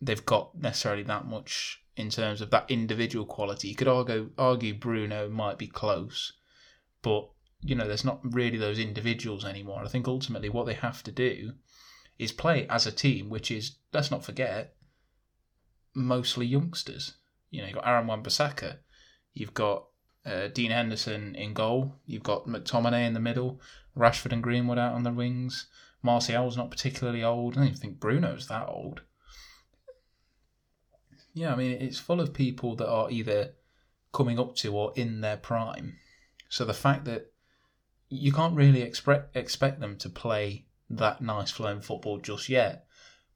[0.00, 3.68] they've got necessarily that much in terms of that individual quality.
[3.68, 6.32] You could argue argue Bruno might be close,
[7.02, 7.28] but
[7.64, 9.82] you know, there's not really those individuals anymore.
[9.84, 11.52] I think ultimately what they have to do
[12.18, 14.74] is play as a team, which is let's not forget
[15.94, 17.14] mostly youngsters.
[17.50, 18.78] You know, you've got Aaron Wan-Bissaka,
[19.34, 19.84] you've got
[20.26, 23.60] uh, Dean Henderson in goal, you've got McTominay in the middle,
[23.96, 25.66] Rashford and Greenwood out on the wings.
[26.02, 27.54] Martial's not particularly old.
[27.54, 29.02] I don't even think Bruno's that old.
[31.34, 33.52] Yeah, I mean, it's full of people that are either
[34.12, 35.96] coming up to or in their prime.
[36.52, 37.32] So the fact that
[38.10, 42.84] you can't really expect expect them to play that nice flowing football just yet,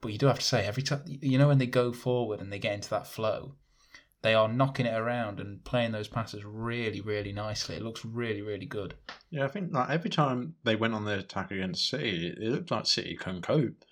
[0.03, 2.53] but you do have to say every time you know when they go forward and
[2.53, 3.55] they get into that flow,
[4.21, 7.77] they are knocking it around and playing those passes really, really nicely.
[7.77, 8.93] It looks really, really good.
[9.31, 12.71] Yeah, I think like every time they went on the attack against City, it looked
[12.71, 13.83] like City couldn't cope.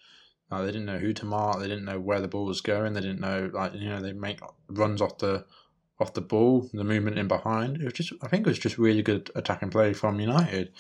[0.51, 1.61] Like they didn't know who to mark.
[1.61, 2.93] They didn't know where the ball was going.
[2.93, 5.47] They didn't know like you know they make runs off the
[6.01, 7.77] off the ball, the movement in behind.
[7.81, 10.73] It was just I think it was just really good attacking play from United.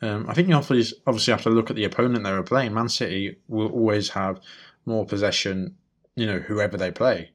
[0.00, 2.74] Um, I think you obviously have to look at the opponent they were playing.
[2.74, 4.40] Man City will always have
[4.86, 5.76] more possession.
[6.16, 7.30] You know whoever they play,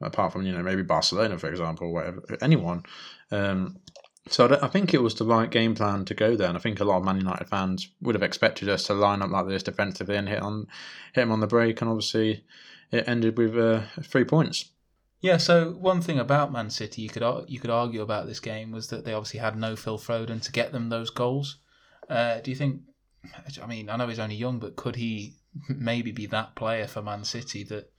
[0.00, 2.84] apart from you know maybe Barcelona for example, whatever anyone.
[3.30, 3.78] Um,
[4.28, 6.80] so I think it was the right game plan to go there, and I think
[6.80, 9.62] a lot of Man United fans would have expected us to line up like this
[9.62, 10.66] defensively and hit on
[11.14, 12.44] hit him on the break, and obviously
[12.90, 14.70] it ended with uh, three points.
[15.20, 15.36] Yeah.
[15.38, 18.88] So one thing about Man City you could you could argue about this game was
[18.88, 21.58] that they obviously had no Phil Foden to get them those goals.
[22.08, 22.82] Uh, do you think?
[23.62, 25.34] I mean, I know he's only young, but could he
[25.68, 27.90] maybe be that player for Man City that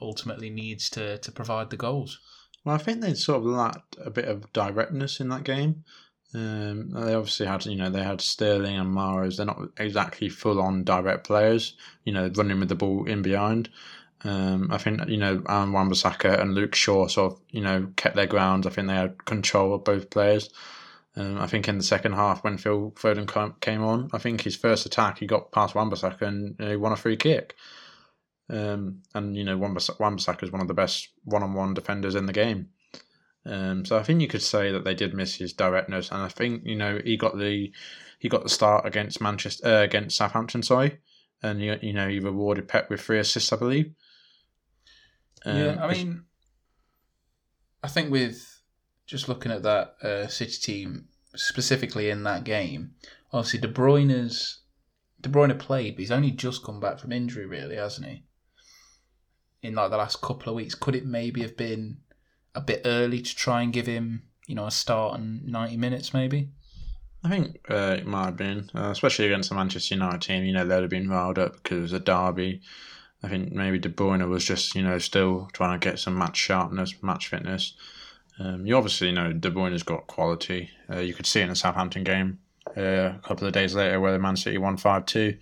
[0.00, 2.18] ultimately needs to to provide the goals?
[2.64, 5.84] Well, I think they sort of lacked a bit of directness in that game.
[6.34, 9.36] Um, they obviously had, you know, they had Sterling and Mahrez.
[9.36, 13.68] They're not exactly full on direct players, you know, running with the ball in behind.
[14.24, 18.16] Um, I think, you know, Aaron Wan-Bissaka and Luke Shaw sort of, you know, kept
[18.16, 18.66] their ground.
[18.66, 20.48] I think they had control of both players.
[21.16, 24.56] Um, I think in the second half, when Phil Foden came on, I think his
[24.56, 27.54] first attack, he got past Wan-Bissaka and you know, he won a free kick.
[28.48, 32.70] Um, and you know, Wan-Bissaka is one of the best one-on-one defenders in the game.
[33.46, 36.28] Um, so I think you could say that they did miss his directness, and I
[36.28, 37.72] think you know he got the
[38.18, 40.98] he got the start against Manchester uh, against Southampton, sorry,
[41.42, 43.94] and you, you know he rewarded Pep with three assists, I believe.
[45.44, 46.24] Um, yeah, I mean,
[47.82, 48.62] I think with
[49.06, 52.92] just looking at that uh, City team specifically in that game,
[53.32, 54.60] obviously De Bruyne's
[55.20, 58.24] De Bruyne played, but he's only just come back from injury, really, hasn't he?
[59.64, 60.74] in like the last couple of weeks.
[60.74, 61.96] Could it maybe have been
[62.54, 66.14] a bit early to try and give him, you know, a start and ninety minutes,
[66.14, 66.50] maybe?
[67.24, 70.44] I think uh, it might have been, uh, especially against the Manchester United team.
[70.44, 72.60] You know, they'd have been riled up because it was a derby.
[73.24, 76.36] I think maybe De Bruyne was just, you know, still trying to get some match
[76.36, 77.72] sharpness, match fitness.
[78.38, 80.70] Um, you obviously know De Bruyne's got quality.
[80.90, 82.38] Uh, you could see it in the Southampton game
[82.76, 85.36] uh, a couple of days later where the Man City won 5 2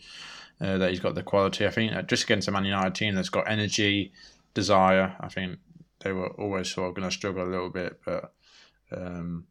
[0.60, 1.66] uh, that he's got the quality.
[1.66, 4.12] I think uh, just against a Man United team that's got energy,
[4.54, 5.58] desire, I think
[6.00, 8.00] they were always sort of going to struggle a little bit.
[8.04, 8.32] But
[8.92, 9.46] um,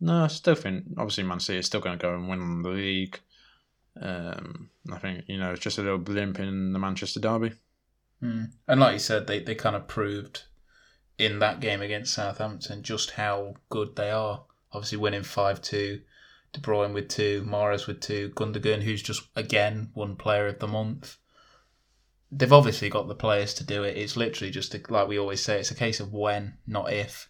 [0.00, 2.70] no, I still think obviously Man City is still going to go and win the
[2.70, 3.20] league.
[4.00, 7.52] Um, I think you know it's just a little blimp in the Manchester derby.
[8.24, 8.52] Mm.
[8.66, 10.44] And like you said, they, they kind of proved
[11.18, 14.44] in that game against Southampton just how good they are.
[14.72, 16.00] Obviously, winning five two
[16.52, 20.66] De Bruyne with two, Mahrez with two, Gundogan, who's just again won player of the
[20.66, 21.18] month.
[22.32, 23.96] They've obviously got the players to do it.
[23.96, 27.28] It's literally just a, like we always say, it's a case of when, not if.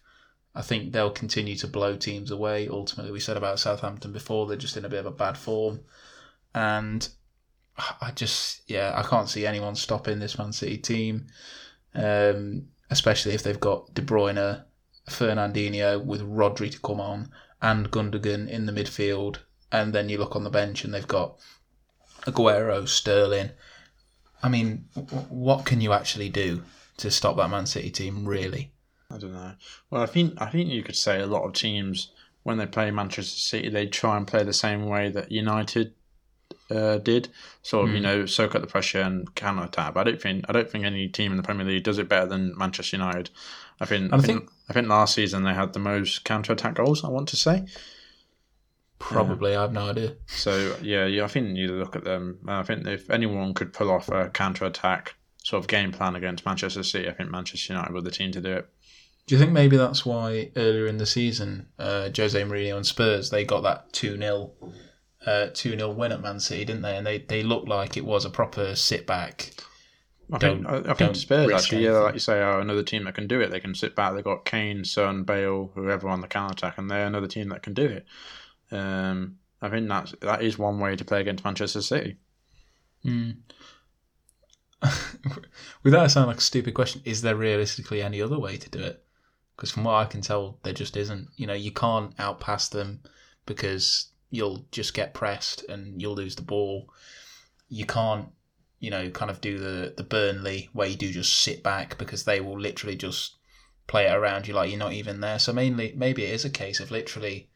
[0.55, 2.67] I think they'll continue to blow teams away.
[2.69, 5.81] Ultimately, we said about Southampton before, they're just in a bit of a bad form.
[6.55, 7.07] And
[7.77, 11.27] I just, yeah, I can't see anyone stopping this Man City team,
[11.93, 14.63] um, especially if they've got De Bruyne,
[15.09, 17.29] Fernandinho with Rodri to come on
[17.61, 19.37] and Gundogan in the midfield,
[19.71, 21.37] and then you look on the bench and they've got
[22.21, 23.51] Aguero, Sterling.
[24.41, 24.85] I mean,
[25.29, 26.63] what can you actually do
[26.97, 28.25] to stop that Man City team?
[28.25, 28.71] Really,
[29.11, 29.53] I don't know.
[29.89, 32.11] Well, I think I think you could say a lot of teams
[32.43, 35.93] when they play Manchester City, they try and play the same way that United
[36.71, 37.29] uh, did,
[37.61, 38.03] sort of you Mm.
[38.03, 39.95] know soak up the pressure and counter attack.
[39.95, 42.25] I don't think I don't think any team in the Premier League does it better
[42.27, 43.29] than Manchester United.
[43.79, 46.53] I think I I think, think- I think last season they had the most counter
[46.53, 47.03] attack goals.
[47.03, 47.65] I want to say.
[48.97, 50.15] Probably, I have no idea.
[50.27, 52.39] So yeah, yeah, I think you look at them.
[52.47, 56.45] I think if anyone could pull off a counter attack sort of game plan against
[56.45, 58.69] Manchester City, I think Manchester United were the team to do it.
[59.27, 63.29] Do you think maybe that's why earlier in the season, uh, Jose Mourinho and Spurs
[63.31, 64.51] they got that two 0
[65.53, 66.97] two 0 win at Man City, didn't they?
[66.97, 69.51] And they they looked like it was a proper sit back.
[70.31, 73.27] I think I, think Spurs actually, yeah, like you say, are another team that can
[73.27, 73.51] do it.
[73.51, 74.13] They can sit back.
[74.13, 77.61] They've got Kane, Son, Bale, whoever on the counter attack, and they're another team that
[77.61, 78.05] can do it.
[78.71, 82.17] Um, I think that's that is one way to play against Manchester City.
[83.05, 83.37] Mm.
[85.83, 89.03] Without sounding like a stupid question, is there realistically any other way to do it?
[89.55, 91.29] Because from what I can tell, there just isn't.
[91.35, 93.01] You know, you can't outpass them
[93.45, 96.89] because you'll just get pressed and you'll lose the ball.
[97.69, 98.27] You can't,
[98.79, 102.23] you know, kind of do the the Burnley where you do just sit back because
[102.23, 103.37] they will literally just
[103.87, 105.39] play it around you like you're not even there.
[105.39, 107.49] So mainly, maybe it is a case of literally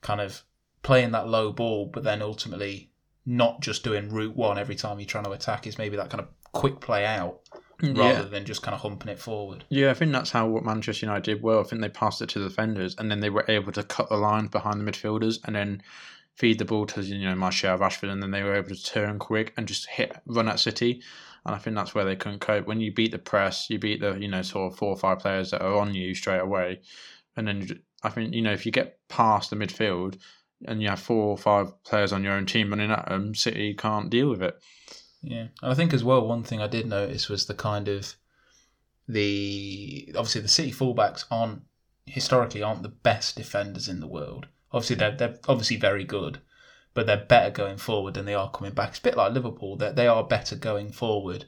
[0.00, 0.42] kind of
[0.82, 2.90] playing that low ball, but then ultimately
[3.26, 6.20] not just doing route one every time you're trying to attack is maybe that kind
[6.20, 7.40] of quick play out
[7.82, 9.64] rather than just kind of humping it forward.
[9.68, 11.60] Yeah, I think that's how what Manchester United did well.
[11.60, 14.08] I think they passed it to the defenders, and then they were able to cut
[14.08, 15.82] the lines behind the midfielders, and then
[16.34, 19.18] feed the ball to you know Martial, Rashford, and then they were able to turn
[19.18, 21.02] quick and just hit run at City.
[21.44, 22.66] And I think that's where they couldn't cope.
[22.66, 25.20] When you beat the press, you beat the you know sort of four or five
[25.20, 26.80] players that are on you straight away,
[27.36, 30.18] and then I think you know if you get past the midfield
[30.64, 33.74] and you have four or five players on your own team running at them, City
[33.74, 34.58] can't deal with it.
[35.22, 38.14] Yeah, and I think as well one thing I did notice was the kind of
[39.08, 41.62] the obviously the City fullbacks aren't
[42.06, 44.46] historically aren't the best defenders in the world.
[44.72, 46.40] Obviously they're they're obviously very good,
[46.94, 48.90] but they're better going forward than they are coming back.
[48.90, 51.46] It's a bit like Liverpool that they are better going forward.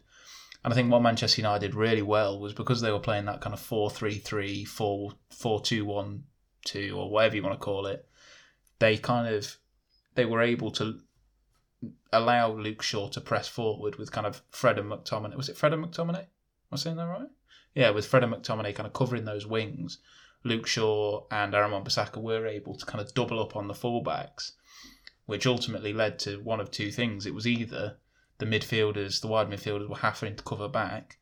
[0.63, 3.41] And I think what Manchester United did really well was because they were playing that
[3.41, 8.07] kind of 4-3-3, 4 4-2-1-2 or whatever you want to call it.
[8.79, 9.57] They kind of
[10.15, 11.01] they were able to
[12.13, 15.37] allow Luke Shaw to press forward with kind of Fred and McTominay.
[15.37, 16.21] Was it Fred and McTominay?
[16.23, 16.27] Am
[16.73, 17.29] I saying that right?
[17.75, 19.99] Yeah, with Fred and McTominay kind of covering those wings,
[20.43, 24.53] Luke Shaw and Aaron Wan-Bissaka were able to kind of double up on the fullbacks,
[25.27, 27.27] which ultimately led to one of two things.
[27.27, 27.99] It was either
[28.39, 31.19] the midfielders, the wide midfielders, were having to cover back,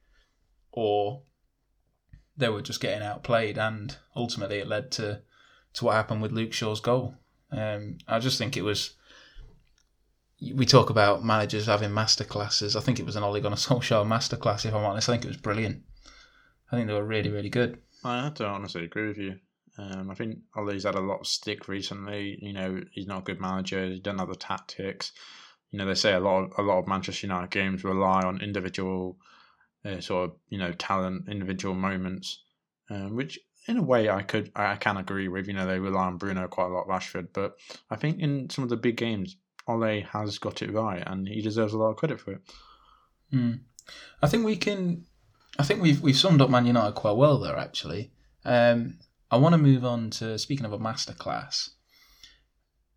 [0.73, 1.23] or
[2.37, 5.23] they were just getting outplayed, and ultimately it led to
[5.75, 7.15] to what happened with Luke Shaw's goal.
[7.51, 8.95] Um, I just think it was
[10.41, 12.76] we talk about managers having masterclasses.
[12.76, 14.64] I think it was an Ole Gunnar Solskjaer masterclass.
[14.64, 15.82] If I'm honest, I think it was brilliant.
[16.70, 17.78] I think they were really, really good.
[18.05, 19.36] I have to honestly agree with you.
[19.78, 22.39] Um, I think Ollie's had a lot of stick recently.
[22.41, 23.86] You know, he's not a good manager.
[23.86, 25.12] He doesn't have the tactics.
[25.70, 28.41] You know, they say a lot of a lot of Manchester United games rely on
[28.41, 29.18] individual
[29.84, 32.43] uh, sort of you know talent, individual moments,
[32.91, 35.47] um, which in a way I could I can agree with.
[35.47, 37.57] You know, they rely on Bruno quite a lot, Rashford, but
[37.91, 39.36] I think in some of the big games,
[39.69, 42.41] Ole has got it right, and he deserves a lot of credit for it.
[43.33, 43.61] Mm.
[44.23, 45.05] I think we can.
[45.59, 47.57] I think we've we've summed up Man United quite well there.
[47.57, 48.12] Actually,
[48.45, 48.99] um,
[49.31, 51.71] I want to move on to speaking of a masterclass.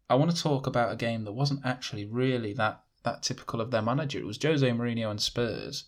[0.10, 3.72] I want to talk about a game that wasn't actually really that that typical of
[3.72, 4.20] their manager.
[4.20, 5.86] It was Jose Mourinho and Spurs,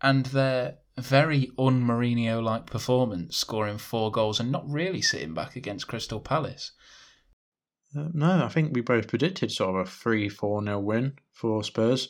[0.00, 5.56] and their very un Mourinho like performance, scoring four goals and not really sitting back
[5.56, 6.72] against Crystal Palace.
[7.96, 11.62] Uh, no, I think we both predicted sort of a three four nil win for
[11.62, 12.08] Spurs.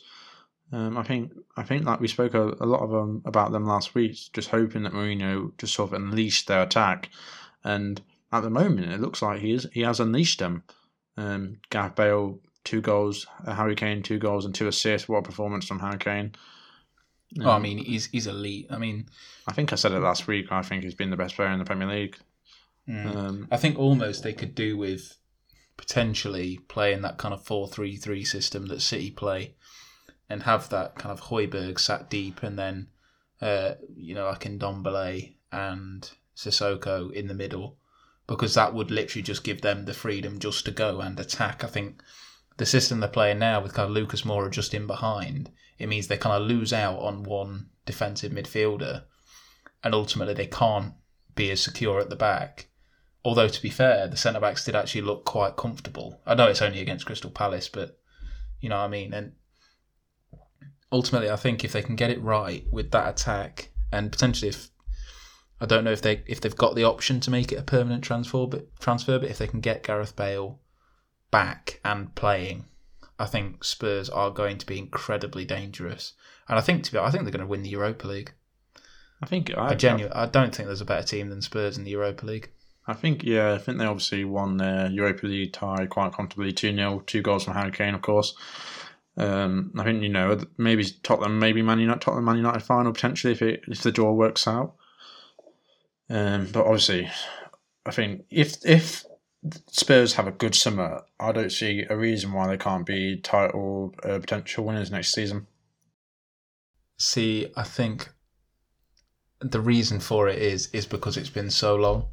[0.71, 3.65] Um, I think I think like we spoke a, a lot of um, about them
[3.65, 7.09] last week, just hoping that Mourinho just sort of unleashed their attack,
[7.63, 10.63] and at the moment it looks like he is he has unleashed them.
[11.17, 15.07] Um, Gareth Bale two goals, uh, Harry Kane two goals and two assists.
[15.07, 16.33] What a performance from Harry Kane!
[17.41, 18.67] oh, I Um, mean, he's he's elite.
[18.71, 19.05] I mean,
[19.47, 20.51] I think I said it last week.
[20.51, 22.17] I think he's been the best player in the Premier League.
[22.89, 23.15] mm.
[23.15, 25.15] Um, I think almost they could do with
[25.77, 29.55] potentially playing that kind of 4 3 3 system that City play
[30.29, 32.87] and have that kind of Højbjerg sat deep and then,
[33.41, 37.77] uh, you know, like Ndombele and Sissoko in the middle
[38.27, 41.63] because that would literally just give them the freedom just to go and attack.
[41.63, 42.01] I think
[42.57, 46.07] the system they're playing now with kind of Lucas Moura just in behind, it means
[46.07, 49.03] they kind of lose out on one defensive midfielder
[49.83, 50.93] and ultimately they can't
[51.35, 52.67] be as secure at the back.
[53.25, 56.21] Although to be fair, the centre backs did actually look quite comfortable.
[56.27, 57.97] I know it's only against Crystal Palace, but
[58.61, 59.13] you know what I mean.
[59.15, 59.33] And
[60.91, 64.69] ultimately, I think if they can get it right with that attack, and potentially if
[65.59, 68.03] I don't know if they if they've got the option to make it a permanent
[68.03, 70.59] transfer, but transfer, but if they can get Gareth Bale
[71.31, 72.65] back and playing,
[73.17, 76.13] I think Spurs are going to be incredibly dangerous.
[76.47, 78.33] And I think to be, I think they're going to win the Europa League.
[79.23, 81.85] I think I, I genuinely, I don't think there's a better team than Spurs in
[81.85, 82.51] the Europa League.
[82.87, 86.73] I think yeah, I think they obviously won their Europa League tie quite comfortably, two
[86.75, 88.35] 0 two goals from Harry Kane, of course.
[89.17, 93.33] Um, I think you know maybe Tottenham, maybe Man United, Tottenham Man United final potentially
[93.33, 94.75] if it if the draw works out.
[96.09, 97.09] Um, but obviously,
[97.85, 99.05] I think if if
[99.67, 103.95] Spurs have a good summer, I don't see a reason why they can't be title
[104.03, 105.47] uh, potential winners next season.
[106.97, 108.09] See, I think
[109.39, 112.07] the reason for it is is because it's been so long.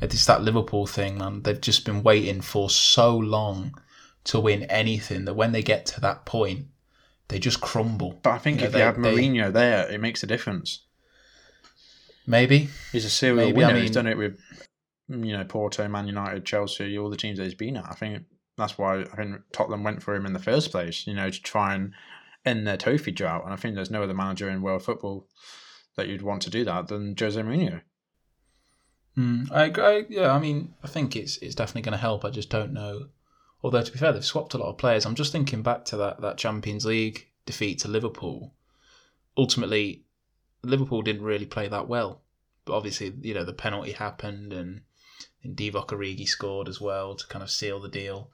[0.00, 1.42] It's that Liverpool thing, man.
[1.42, 3.74] They've just been waiting for so long
[4.24, 6.66] to win anything that when they get to that point,
[7.28, 8.20] they just crumble.
[8.22, 10.26] But I think You know, if they- you have they- Mourinho there, it makes a
[10.26, 10.84] difference.
[12.26, 13.74] Maybe, He's a serial Maybe, winner.
[13.76, 14.38] I he's done it with
[15.08, 17.86] you know Porto, Man United, Chelsea, all the teams that he's been at.
[17.88, 18.24] I think
[18.58, 21.06] that's why I think Tottenham went for him in the first place.
[21.06, 21.94] You know, to try and
[22.44, 23.44] end their trophy drought.
[23.44, 25.26] And I think there's no other manager in world football
[25.96, 27.80] that you'd want to do that than Jose Mourinho.
[29.18, 30.06] Mm, I agree.
[30.08, 32.24] Yeah, I mean, I think it's it's definitely going to help.
[32.24, 33.08] I just don't know.
[33.64, 35.04] Although to be fair, they've swapped a lot of players.
[35.04, 38.54] I'm just thinking back to that that Champions League defeat to Liverpool.
[39.36, 40.04] Ultimately,
[40.62, 42.22] Liverpool didn't really play that well,
[42.64, 44.82] but obviously, you know, the penalty happened and,
[45.42, 48.30] and Divock Origi scored as well to kind of seal the deal.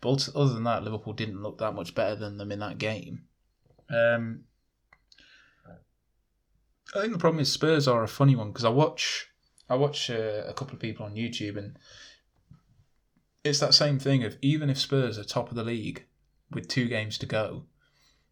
[0.00, 3.24] But other than that, Liverpool didn't look that much better than them in that game.
[3.90, 4.44] Um,
[6.94, 9.28] I think the problem is Spurs are a funny one because I watch
[9.68, 11.78] I watch uh, a couple of people on YouTube, and
[13.42, 16.04] it's that same thing of even if Spurs are top of the league
[16.50, 17.64] with two games to go,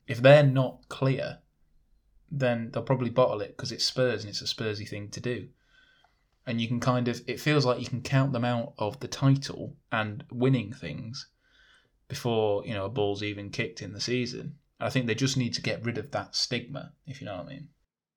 [0.06, 1.38] if they're not clear,
[2.30, 5.48] then they'll probably bottle it because it's Spurs and it's a Spursy thing to do.
[6.46, 9.08] And you can kind of, it feels like you can count them out of the
[9.08, 11.28] title and winning things
[12.08, 14.56] before, you know, a ball's even kicked in the season.
[14.80, 17.46] I think they just need to get rid of that stigma, if you know what
[17.46, 17.68] I mean.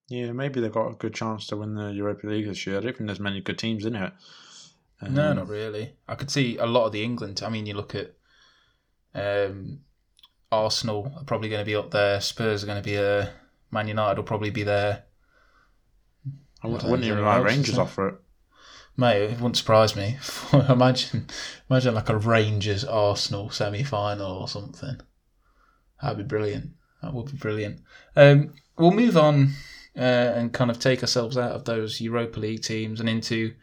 [0.07, 2.77] Yeah, maybe they've got a good chance to win the Europa League this year.
[2.77, 4.13] I don't think there's many good teams in it.
[5.01, 5.93] No, Um, not really.
[6.07, 7.41] I could see a lot of the England.
[7.43, 8.13] I mean, you look at
[9.13, 9.79] um,
[10.51, 12.21] Arsenal are probably going to be up there.
[12.21, 13.33] Spurs are going to be there.
[13.71, 15.03] Man United will probably be there.
[16.63, 17.81] I wouldn't, I wouldn't even know write what else to Rangers say.
[17.81, 18.15] off for it.
[18.97, 20.17] Mate, it wouldn't surprise me.
[20.69, 21.27] imagine,
[21.69, 24.97] imagine like a Rangers Arsenal semi final or something.
[26.01, 26.71] That'd be brilliant.
[27.01, 27.81] That would be brilliant.
[28.15, 29.51] Um, we'll move on
[29.97, 33.53] uh, and kind of take ourselves out of those Europa League teams and into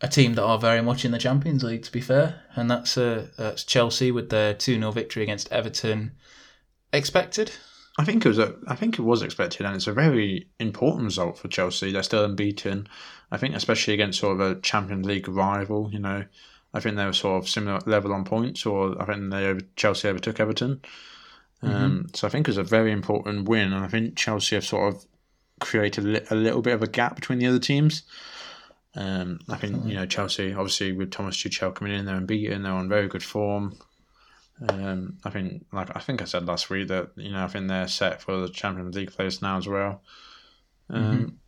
[0.00, 2.98] a team that are very much in the Champions League, to be fair, and that's
[2.98, 6.12] uh, that's Chelsea with their two 0 victory against Everton.
[6.92, 7.52] Expected?
[7.98, 11.04] I think it was a, I think it was expected, and it's a very important
[11.04, 11.92] result for Chelsea.
[11.92, 12.88] They're still unbeaten.
[13.30, 15.88] I think, especially against sort of a Champions League rival.
[15.92, 16.24] You know,
[16.74, 19.60] I think they were sort of similar level on points, or I think they over,
[19.76, 20.82] Chelsea overtook Everton.
[21.62, 24.64] Um, so I think it was a very important win, and I think Chelsea have
[24.64, 25.06] sort of
[25.62, 28.02] created a, li- a little bit of a gap between the other teams.
[28.94, 32.62] Um, I think you know Chelsea, obviously with Thomas Tuchel coming in, they're unbeaten.
[32.62, 33.78] They're on very good form.
[34.68, 37.68] Um, I think, like I think I said last week, that you know I think
[37.68, 40.02] they're set for the Champions League place now as well.
[40.90, 41.38] Um,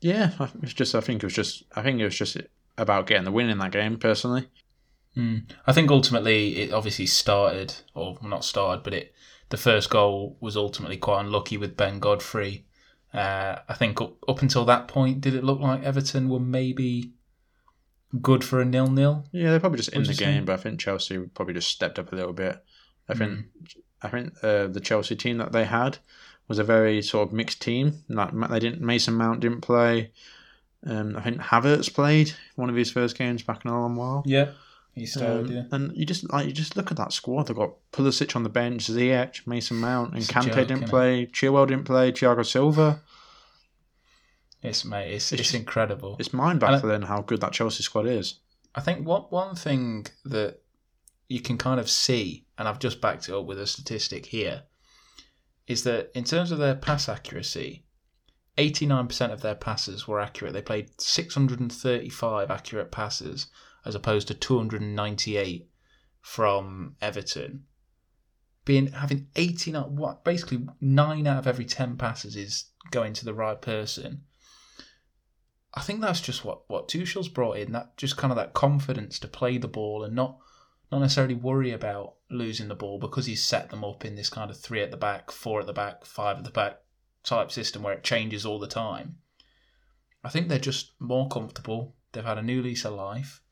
[0.00, 2.36] Yeah, I- it's just I think it was just I think it was just
[2.78, 3.96] about getting the win in that game.
[3.98, 4.48] Personally,
[5.16, 5.50] Mm.
[5.66, 9.14] I think ultimately it obviously started, or not started, but it
[9.48, 12.66] the first goal was ultimately quite unlucky with Ben Godfrey.
[13.12, 17.12] Uh, I think up, up until that point, did it look like Everton were maybe
[18.20, 19.24] good for a nil-nil?
[19.32, 22.12] yeah, they're probably just in the game, but I think Chelsea probably just stepped up
[22.12, 22.62] a little bit.
[23.08, 23.46] I think
[24.02, 25.98] I think uh, the Chelsea team that they had
[26.48, 28.02] was a very sort of mixed team.
[28.08, 30.10] Like they didn't Mason Mount didn't play.
[30.84, 34.22] Um, I think Havertz played one of his first games back in a long while.
[34.26, 34.50] Yeah,
[34.96, 35.46] he started.
[35.46, 35.62] Um, yeah.
[35.72, 37.46] And you just like you just look at that squad.
[37.46, 41.26] They've got Pulisic on the bench, Ziyech, Mason Mount, and It's Kante joke, didn't play.
[41.26, 42.12] Chilwell didn't play.
[42.12, 43.02] Thiago Silva.
[44.62, 46.16] It's mate, it's It's it's, incredible.
[46.18, 48.40] It's mind baffling how good that Chelsea squad is.
[48.74, 50.62] I think what one thing that
[51.28, 54.62] you can kind of see, and I've just backed it up with a statistic here,
[55.66, 57.84] is that in terms of their pass accuracy,
[58.56, 60.54] 89% of their passes were accurate.
[60.54, 63.48] They played 635 accurate passes
[63.86, 65.68] as opposed to 298
[66.20, 67.64] from Everton.
[68.64, 73.34] Being having 89, what basically nine out of every 10 passes is going to the
[73.34, 74.22] right person.
[75.72, 77.72] I think that's just what what Tuchel's brought in.
[77.72, 80.38] That just kind of that confidence to play the ball and not
[80.90, 84.50] not necessarily worry about losing the ball because he's set them up in this kind
[84.50, 86.80] of three at the back, four at the back, five at the back
[87.22, 89.18] type system where it changes all the time.
[90.24, 91.94] I think they're just more comfortable.
[92.12, 93.42] They've had a new lease of life,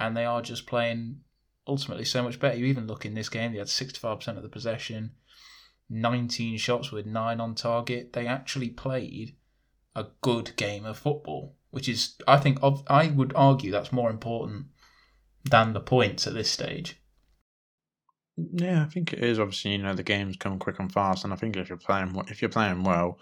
[0.00, 1.20] and they are just playing
[1.68, 2.56] ultimately so much better.
[2.56, 5.12] You even look in this game; they had sixty-five percent of the possession,
[5.88, 8.14] nineteen shots with nine on target.
[8.14, 9.36] They actually played
[9.94, 14.66] a good game of football, which is, I think, I would argue that's more important
[15.44, 16.96] than the points at this stage.
[18.36, 19.38] Yeah, I think it is.
[19.38, 22.18] Obviously, you know the games come quick and fast, and I think if you're playing
[22.28, 23.18] if you're playing well,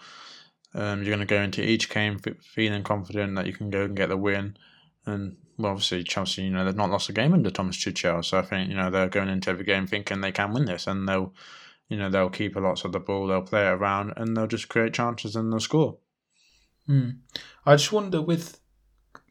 [0.73, 3.97] um, you're going to go into each game feeling confident that you can go and
[3.97, 4.55] get the win.
[5.05, 8.39] And well, obviously Chelsea, you know they've not lost a game under Thomas Tuchel, so
[8.39, 11.07] I think you know they're going into every game thinking they can win this, and
[11.07, 11.33] they'll,
[11.89, 14.47] you know, they'll keep a lot of the ball, they'll play it around, and they'll
[14.47, 15.97] just create chances and they'll score.
[16.87, 17.09] Hmm.
[17.65, 18.59] I just wonder with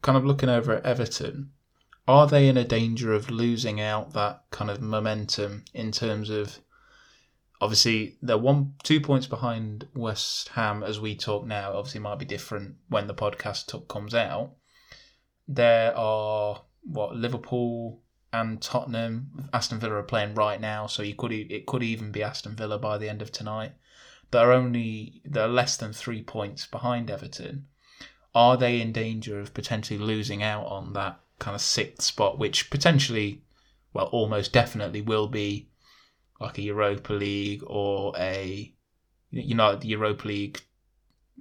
[0.02, 1.50] kind of looking over at Everton
[2.06, 6.58] are they in a danger of losing out that kind of momentum in terms of
[7.60, 11.74] obviously they're one two points behind West Ham as we talk now.
[11.74, 14.52] Obviously, might be different when the podcast comes out.
[15.48, 21.32] There are what Liverpool and Tottenham, Aston Villa are playing right now, so you could
[21.32, 23.72] it could even be Aston Villa by the end of tonight.
[24.30, 27.66] They're only they're less than three points behind Everton.
[28.34, 32.70] Are they in danger of potentially losing out on that kind of sixth spot, which
[32.70, 33.42] potentially,
[33.92, 35.70] well, almost definitely will be
[36.40, 38.74] like a Europa League or a,
[39.30, 40.60] you know, the Europa League.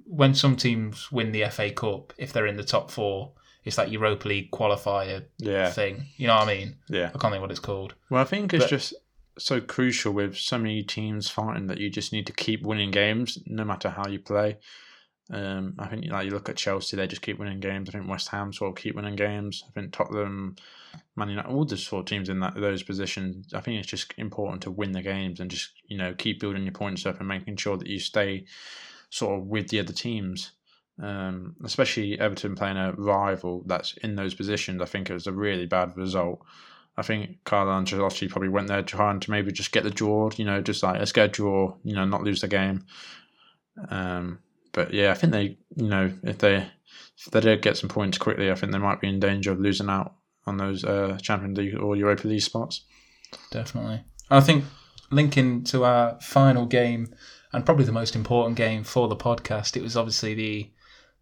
[0.06, 3.32] When some teams win the FA Cup, if they're in the top four,
[3.68, 5.70] it's that Europa League qualifier yeah.
[5.70, 6.06] thing.
[6.16, 6.76] You know what I mean?
[6.88, 7.10] Yeah.
[7.14, 7.94] I can't think what it's called.
[8.10, 8.94] Well, I think it's But- just
[9.38, 13.38] so crucial with so many teams fighting that you just need to keep winning games
[13.46, 14.58] no matter how you play.
[15.30, 17.88] Um, I think like you look at Chelsea, they just keep winning games.
[17.88, 19.62] I think West Ham sort of keep winning games.
[19.68, 20.56] I think Tottenham,
[21.16, 23.52] Man United, all the sort of teams in that those positions.
[23.52, 26.62] I think it's just important to win the games and just you know keep building
[26.64, 28.46] your points up and making sure that you stay
[29.10, 30.52] sort of with the other teams.
[31.00, 34.82] Um, especially Everton playing a rival that's in those positions.
[34.82, 36.40] I think it was a really bad result.
[36.96, 40.30] I think Carlo Ancelotti probably went there trying to maybe just get the draw.
[40.36, 41.74] You know, just like let's get a draw.
[41.84, 42.84] You know, not lose the game.
[43.90, 44.40] Um,
[44.72, 48.18] but yeah, I think they, you know, if they if they don't get some points
[48.18, 50.14] quickly, I think they might be in danger of losing out
[50.46, 52.82] on those uh, Champions League or Europa League spots.
[53.50, 54.02] Definitely.
[54.30, 54.64] I think
[55.10, 57.14] linking to our final game
[57.52, 60.70] and probably the most important game for the podcast, it was obviously the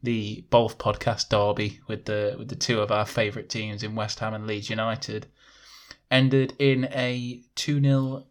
[0.06, 4.20] the Bolf podcast derby with the with the two of our favourite teams in West
[4.20, 5.26] Ham and Leeds United.
[6.12, 8.24] Ended in a two 0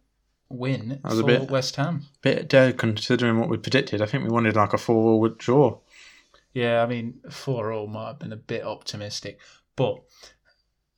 [0.48, 2.06] win was a for bit- West Ham.
[2.22, 4.00] Bit dead considering what we predicted.
[4.00, 5.78] I think we wanted like a four-all draw.
[6.54, 9.38] Yeah, I mean, four all might have been a bit optimistic,
[9.76, 9.96] but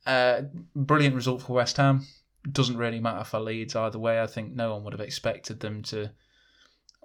[0.07, 0.43] uh,
[0.77, 2.07] brilliant result for West Ham.
[2.51, 4.21] Doesn't really matter for Leeds either way.
[4.23, 6.13] I think no one would have expected them to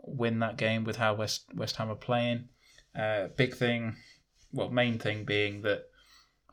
[0.04, 2.50] win that game with how West West Ham are playing.
[2.98, 3.96] Uh, big thing,
[4.52, 5.86] well, main thing being that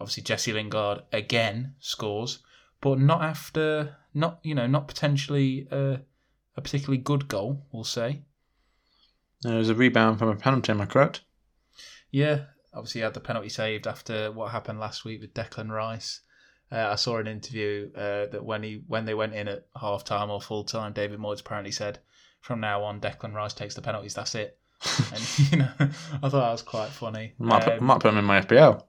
[0.00, 2.38] obviously Jesse Lingard again scores,
[2.80, 5.98] but not after, not you know, not potentially uh,
[6.56, 7.66] a particularly good goal.
[7.72, 8.22] We'll say.
[9.42, 11.22] There was a rebound from a penalty, am I correct?
[12.10, 16.20] Yeah, obviously he had the penalty saved after what happened last week with Declan Rice.
[16.72, 20.04] Uh, I saw an interview uh, that when he when they went in at half
[20.04, 21.98] time or full time, David Moyes apparently said,
[22.40, 24.14] "From now on, Declan Rice takes the penalties.
[24.14, 24.59] That's it."
[25.12, 27.34] And you know, I thought that was quite funny.
[27.38, 28.82] Might, put, Um, might put him in my FPL.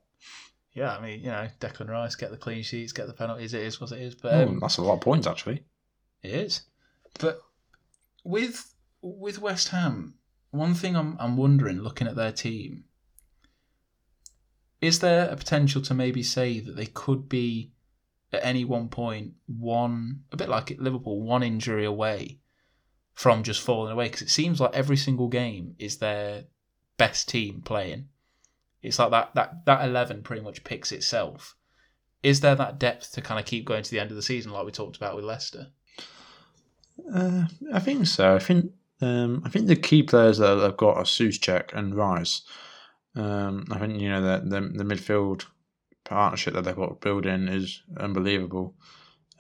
[0.74, 3.54] yeah, I mean, you know, Declan Rice get the clean sheets, get the penalties.
[3.54, 5.64] It is what it is, but Oh, um, that's a lot of points actually.
[6.24, 6.62] It is.
[7.20, 7.42] But
[8.24, 10.16] with with West Ham,
[10.52, 12.86] one thing I'm I'm wondering, looking at their team,
[14.80, 17.72] is there a potential to maybe say that they could be
[18.34, 22.40] at any one point one a bit like at Liverpool, one injury away
[23.14, 24.06] from just falling away?
[24.06, 26.46] Because it seems like every single game is their
[26.98, 28.08] best team playing.
[28.82, 31.56] It's like that that that eleven pretty much picks itself.
[32.24, 34.52] Is there that depth to kind of keep going to the end of the season,
[34.52, 35.68] like we talked about with Leicester?
[37.14, 38.36] Uh, I think so.
[38.36, 42.44] I think um, I think the key players that they've got are Soucek and Rice.
[43.16, 45.46] Um, I think you know the, the the midfield
[46.04, 48.76] partnership that they've got building is unbelievable.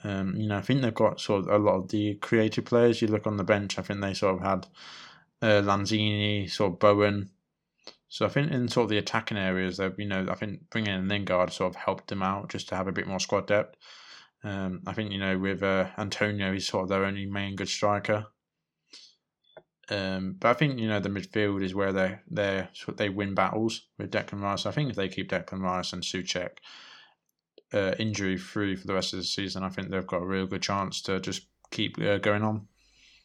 [0.03, 3.01] Um, you know, I think they've got sort of a lot of the creative players.
[3.01, 4.67] You look on the bench, I think they sort of had
[5.41, 7.29] uh, Lanzini, sort of Bowen.
[8.09, 10.93] So I think in sort of the attacking areas, they you know I think bringing
[10.93, 13.77] in Lingard sort of helped them out just to have a bit more squad depth.
[14.43, 17.69] Um, I think you know with uh, Antonio, he's sort of their only main good
[17.69, 18.27] striker.
[19.89, 23.87] Um, but I think you know the midfield is where they they they win battles
[23.97, 24.65] with Declan Rice.
[24.65, 26.57] I think if they keep Declan Rice and Soucek
[27.73, 30.47] uh, injury free for the rest of the season, I think they've got a real
[30.47, 32.67] good chance to just keep uh, going on.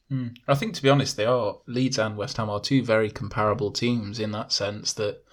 [0.08, 0.28] Hmm.
[0.46, 3.72] I think, to be honest, they are Leeds and West Ham are two very comparable
[3.72, 5.24] teams in that sense that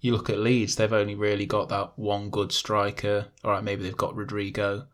[0.00, 3.26] you look at Leeds, they've only really got that one good striker.
[3.44, 4.86] All right, maybe they've got Rodrigo,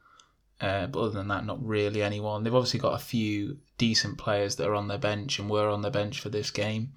[0.60, 2.42] uh, but other than that, not really anyone.
[2.42, 5.82] They've obviously got a few decent players that are on their bench and were on
[5.82, 6.92] their bench for this game.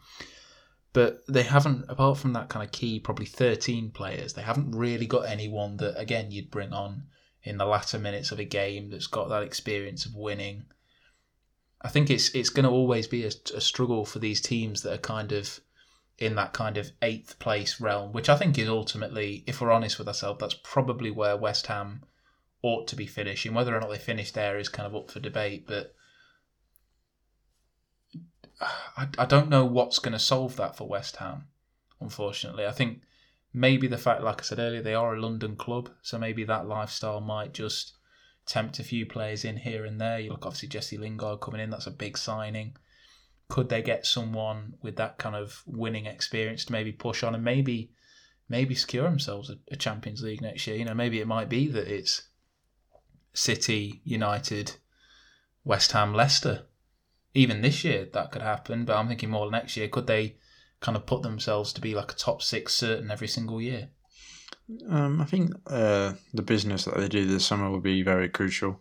[0.92, 5.06] But they haven't, apart from that kind of key, probably 13 players, they haven't really
[5.06, 7.04] got anyone that, again, you'd bring on
[7.44, 10.66] in the latter minutes of a game that's got that experience of winning.
[11.82, 14.94] I think it's it's going to always be a, a struggle for these teams that
[14.94, 15.62] are kind of
[16.18, 19.98] in that kind of eighth place realm, which I think is ultimately, if we're honest
[19.98, 22.04] with ourselves, that's probably where West Ham
[22.62, 23.54] ought to be finishing.
[23.54, 25.96] Whether or not they finish there is kind of up for debate, but
[28.62, 31.48] I, I don't know what's going to solve that for West Ham,
[32.02, 32.66] unfortunately.
[32.66, 33.02] I think
[33.54, 36.68] maybe the fact, like I said earlier, they are a London club, so maybe that
[36.68, 37.94] lifestyle might just
[38.46, 40.20] tempt a few players in here and there.
[40.20, 42.76] You look, obviously, Jesse Lingard coming in, that's a big signing
[43.50, 47.44] could they get someone with that kind of winning experience to maybe push on and
[47.44, 47.92] maybe
[48.48, 50.78] maybe secure themselves a, a Champions League next year?
[50.78, 52.30] You know, maybe it might be that it's
[53.34, 54.76] City, United,
[55.64, 56.68] West Ham, Leicester.
[57.34, 59.88] Even this year that could happen, but I'm thinking more next year.
[59.88, 60.36] Could they
[60.80, 63.90] kind of put themselves to be like a top six certain every single year?
[64.88, 68.80] Um, I think uh, the business that they do this summer will be very crucial.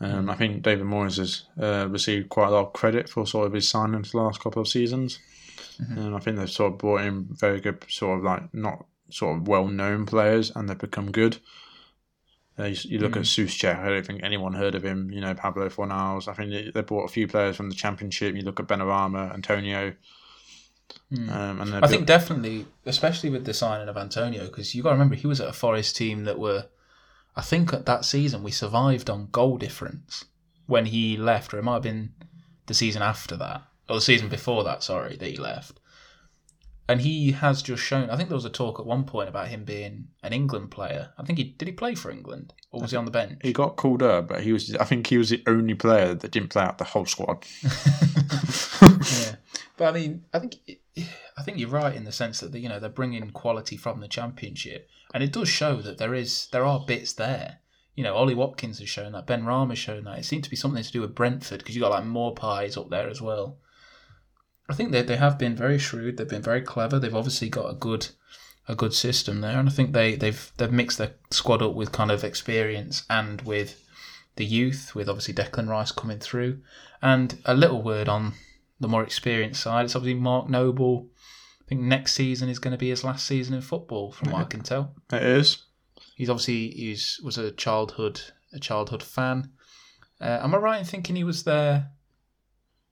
[0.00, 3.46] Um, I think David Moyes has uh, received quite a lot of credit for sort
[3.46, 5.18] of his signings the last couple of seasons.
[5.80, 5.98] Mm-hmm.
[5.98, 9.36] And I think they've sort of brought in very good, sort of like not sort
[9.36, 11.38] of well known players, and they've become good.
[12.58, 13.20] Uh, you, you, look mm-hmm.
[13.20, 15.10] at Soucek, I don't think anyone heard of him.
[15.12, 16.26] You know, Pablo Fornals.
[16.26, 18.34] I think they, they brought a few players from the Championship.
[18.34, 19.94] You look at Benrahma, Antonio.
[21.12, 21.30] Mm.
[21.30, 24.94] Um, and I think definitely, especially with the signing of Antonio, because you got to
[24.94, 26.66] remember he was at a Forest team that were
[27.38, 30.24] I think at that season we survived on goal difference
[30.66, 32.12] when he left, or it might have been
[32.66, 35.77] the season after that, or the season before that, sorry, that he left.
[36.88, 38.08] And he has just shown.
[38.08, 41.10] I think there was a talk at one point about him being an England player.
[41.18, 43.40] I think he did he play for England, or was he on the bench?
[43.42, 44.74] He got called up, but he was.
[44.76, 47.44] I think he was the only player that didn't play out the whole squad.
[48.82, 49.34] yeah,
[49.76, 50.56] but I mean, I think
[51.36, 54.08] I think you're right in the sense that you know they're bringing quality from the
[54.08, 57.58] championship, and it does show that there is there are bits there.
[57.94, 60.20] You know, Ollie Watkins has shown that, Benrahma has shown that.
[60.20, 62.76] It seemed to be something to do with Brentford because you got like more pies
[62.76, 63.58] up there as well.
[64.68, 66.16] I think they they have been very shrewd.
[66.16, 66.98] They've been very clever.
[66.98, 68.08] They've obviously got a good
[68.66, 71.92] a good system there, and I think they they've they've mixed their squad up with
[71.92, 73.82] kind of experience and with
[74.36, 76.60] the youth, with obviously Declan Rice coming through,
[77.02, 78.34] and a little word on
[78.78, 79.84] the more experienced side.
[79.86, 81.08] It's obviously Mark Noble
[81.60, 84.40] I think next season is going to be his last season in football, from what
[84.40, 84.94] I can tell.
[85.12, 85.64] It is.
[86.16, 88.22] He's obviously he's was a childhood
[88.54, 89.50] a childhood fan.
[90.18, 91.90] Uh, am I right in thinking he was there?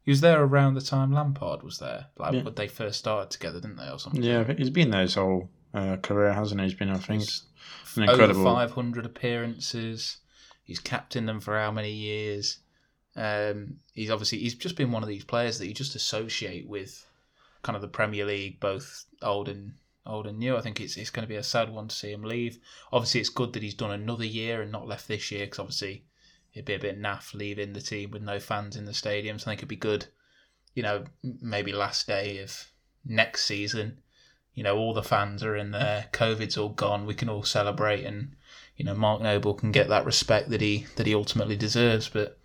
[0.07, 2.07] He was there around the time Lampard was there.
[2.17, 2.45] Like yeah.
[2.45, 4.23] when they first started together, didn't they, or something?
[4.23, 6.69] Yeah, he's been there his whole uh, career, hasn't he?
[6.69, 7.25] He's been, I think,
[7.97, 10.19] an incredible over 500 appearances.
[10.63, 12.61] He's captained them for how many years?
[13.17, 17.05] Um, he's obviously he's just been one of these players that you just associate with
[17.63, 19.73] kind of the Premier League, both old and
[20.07, 20.57] old and new.
[20.57, 22.61] I think it's it's going to be a sad one to see him leave.
[22.93, 26.05] Obviously, it's good that he's done another year and not left this year because obviously
[26.57, 29.39] it'd be a bit naff leaving the team with no fans in the stadium.
[29.39, 30.07] So I think it'd be good,
[30.75, 32.71] you know, maybe last day of
[33.05, 33.99] next season.
[34.55, 36.07] You know, all the fans are in there.
[36.13, 37.05] COVID's all gone.
[37.05, 38.37] We can all celebrate, and
[38.75, 42.09] you know, Mark Noble can get that respect that he that he ultimately deserves.
[42.09, 42.39] But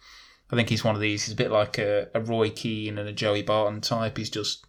[0.51, 1.23] I think he's one of these.
[1.23, 4.17] He's a bit like a, a Roy Keane and a Joey Barton type.
[4.17, 4.65] He's just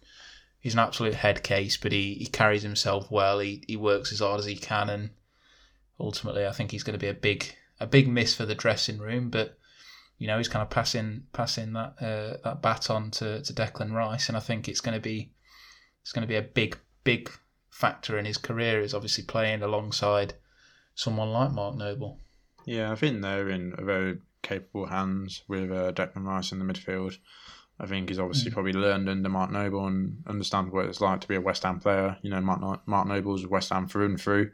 [0.61, 3.39] he's an absolute head case, but he, he carries himself well.
[3.39, 5.09] He he works as hard as he can, and
[5.99, 8.99] ultimately, I think he's going to be a big a big miss for the dressing
[8.99, 9.29] room.
[9.29, 9.57] But
[10.17, 14.27] you know, he's kind of passing passing that uh, that baton to, to Declan Rice,
[14.27, 15.31] and I think it's going to be
[16.01, 17.31] it's going to be a big big
[17.69, 18.81] factor in his career.
[18.81, 20.35] Is obviously playing alongside
[20.95, 22.19] someone like Mark Noble.
[22.65, 27.17] Yeah, I think they're in very capable hands with uh, Declan Rice in the midfield.
[27.79, 28.53] I think he's obviously mm.
[28.53, 31.79] probably learned under Mark Noble and understands what it's like to be a West Ham
[31.79, 32.17] player.
[32.21, 34.51] You know, Mark, Mark Noble's a West Ham through and through.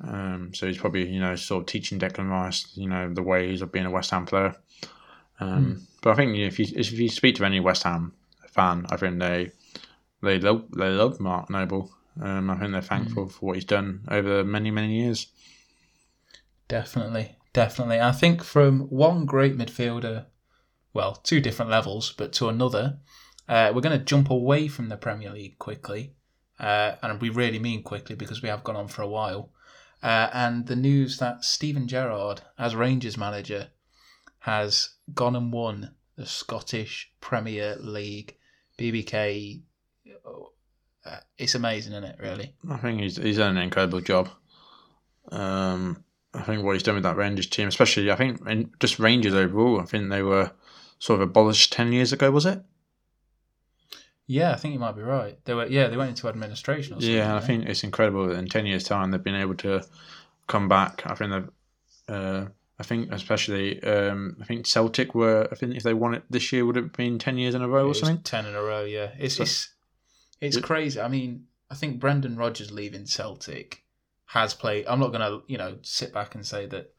[0.00, 3.62] Um, so he's probably, you know, sort of teaching Declan Rice, you know, the ways
[3.62, 4.54] of being a West Ham player.
[5.40, 5.80] Um, mm.
[6.02, 8.12] But I think if you if you speak to any West Ham
[8.48, 9.50] fan, I think they
[10.22, 11.90] they love they love Mark Noble.
[12.20, 13.32] Um, I think they're thankful mm.
[13.32, 15.28] for what he's done over many many years.
[16.68, 18.00] Definitely, definitely.
[18.00, 20.26] I think from one great midfielder
[20.94, 22.98] well, two different levels, but to another.
[23.46, 26.14] Uh, we're going to jump away from the Premier League quickly,
[26.58, 29.50] uh, and we really mean quickly because we have gone on for a while.
[30.04, 33.68] Uh, and the news that Steven Gerrard, as Rangers manager,
[34.40, 38.36] has gone and won the Scottish Premier League.
[38.78, 39.62] BBK
[41.04, 42.16] uh, it's amazing, isn't it?
[42.18, 42.54] Really.
[42.70, 44.28] I think he's he's done an incredible job.
[45.30, 46.02] Um,
[46.32, 49.34] I think what he's done with that Rangers team, especially I think in just Rangers
[49.34, 50.50] overall, I think they were
[50.98, 52.62] sort of abolished ten years ago, was it?
[54.26, 55.38] Yeah, I think you might be right.
[55.44, 56.94] They were yeah, they went into administration.
[56.94, 59.34] Or something, Yeah, and I think it's incredible that in ten years' time they've been
[59.34, 59.82] able to
[60.46, 61.02] come back.
[61.06, 61.50] I think they've,
[62.08, 62.46] uh,
[62.78, 65.46] I think especially, um, I think Celtic were.
[65.52, 67.62] I think if they won it this year, would it have been ten years in
[67.62, 68.22] a row or something?
[68.22, 68.84] ten in a row.
[68.84, 69.68] Yeah, it's So- it's
[70.40, 71.00] it's It- crazy.
[71.00, 73.84] I mean, I think Brendan Rodgers leaving Celtic
[74.26, 74.86] has played.
[74.86, 76.92] I'm not going to you know sit back and say that.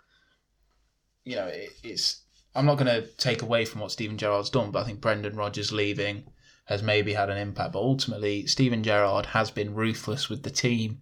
[1.23, 2.21] You know, it, it's.
[2.53, 5.35] I'm not going to take away from what Steven Gerrard's done, but I think Brendan
[5.35, 6.23] Rodgers leaving
[6.65, 7.73] has maybe had an impact.
[7.73, 11.01] But ultimately, Steven Gerrard has been ruthless with the team.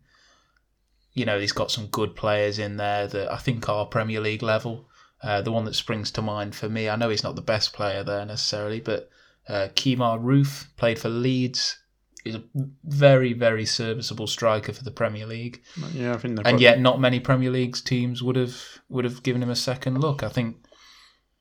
[1.13, 4.43] You know, he's got some good players in there that I think are Premier League
[4.43, 4.89] level.
[5.21, 7.71] Uh, the one that springs to mind for me, I know he's not the best
[7.71, 9.09] player there necessarily, but
[9.47, 11.79] uh, Kemar Roofe played for Leeds.
[12.23, 12.43] He's a
[12.83, 15.61] very, very serviceable striker for the Premier League,
[15.93, 19.43] Yeah, I think and yet not many Premier League teams would have would have given
[19.43, 20.23] him a second look.
[20.23, 20.57] I think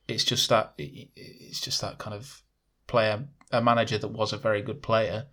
[0.09, 2.43] it's just that it's just that kind of
[2.89, 5.27] player, a manager that was a very good player,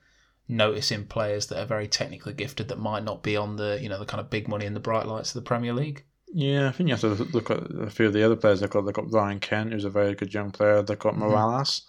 [0.48, 4.00] noticing players that are very technically gifted that might not be on the you know
[4.00, 6.04] the kind of big money and the bright lights of the Premier League.
[6.32, 8.70] Yeah, I think you have to look at a few of the other players they've
[8.70, 8.82] got.
[8.86, 10.82] They've got Ryan Kent, who's a very good young player.
[10.84, 11.20] They've got Mhm.
[11.20, 11.82] Morelos.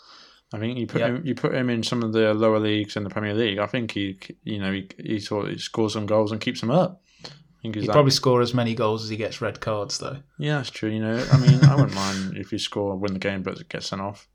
[0.53, 1.09] I think you put Yeah.
[1.09, 3.59] him, you put him in some of the lower leagues in the Premier League.
[3.59, 6.61] I think he, you know, he he, sort of, he scores some goals and keeps
[6.61, 7.03] them up.
[7.24, 7.28] I
[7.62, 10.20] think he's He'd that- probably score as many goals as he gets red cards, though.
[10.39, 10.89] yeah, that's true.
[10.91, 13.83] You know, I mean, I wouldn't mind if you score, win the game, but get
[13.83, 14.26] sent off.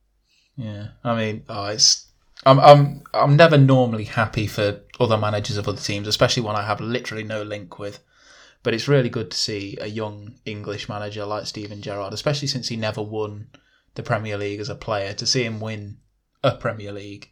[0.58, 2.08] Yeah, I mean, oh, it's
[2.45, 6.64] I'm I'm I'm never normally happy for other managers of other teams, especially when I
[6.66, 7.99] have literally no link with.
[8.64, 12.70] But it's really good to see a young English manager like Steven Gerrard, especially since
[12.70, 13.49] he never won
[13.93, 15.14] the Premier League as a player.
[15.14, 15.97] To see him win
[16.43, 17.32] a Premier League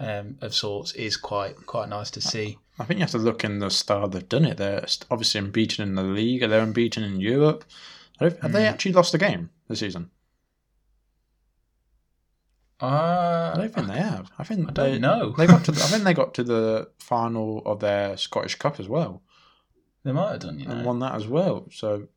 [0.00, 2.58] um, of sorts is quite quite nice to see.
[2.78, 4.56] I think you have to look in the style they've done it.
[4.56, 6.40] They're obviously unbeaten in the league.
[6.40, 7.64] They're unbeaten in Europe.
[8.18, 8.70] Have they Mm.
[8.70, 10.10] actually lost a game this season?
[12.82, 14.30] Uh, I don't think they have.
[14.38, 15.34] I think I don't they, know.
[15.38, 15.72] They got to.
[15.72, 19.22] The, I think they got to the final of their Scottish Cup as well,
[20.04, 20.72] They might have done, you know.
[20.74, 21.68] and won that as well.
[21.70, 22.08] So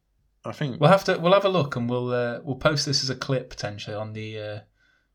[0.43, 3.03] I think We'll have to we'll have a look and we'll uh, we'll post this
[3.03, 4.59] as a clip potentially on the uh,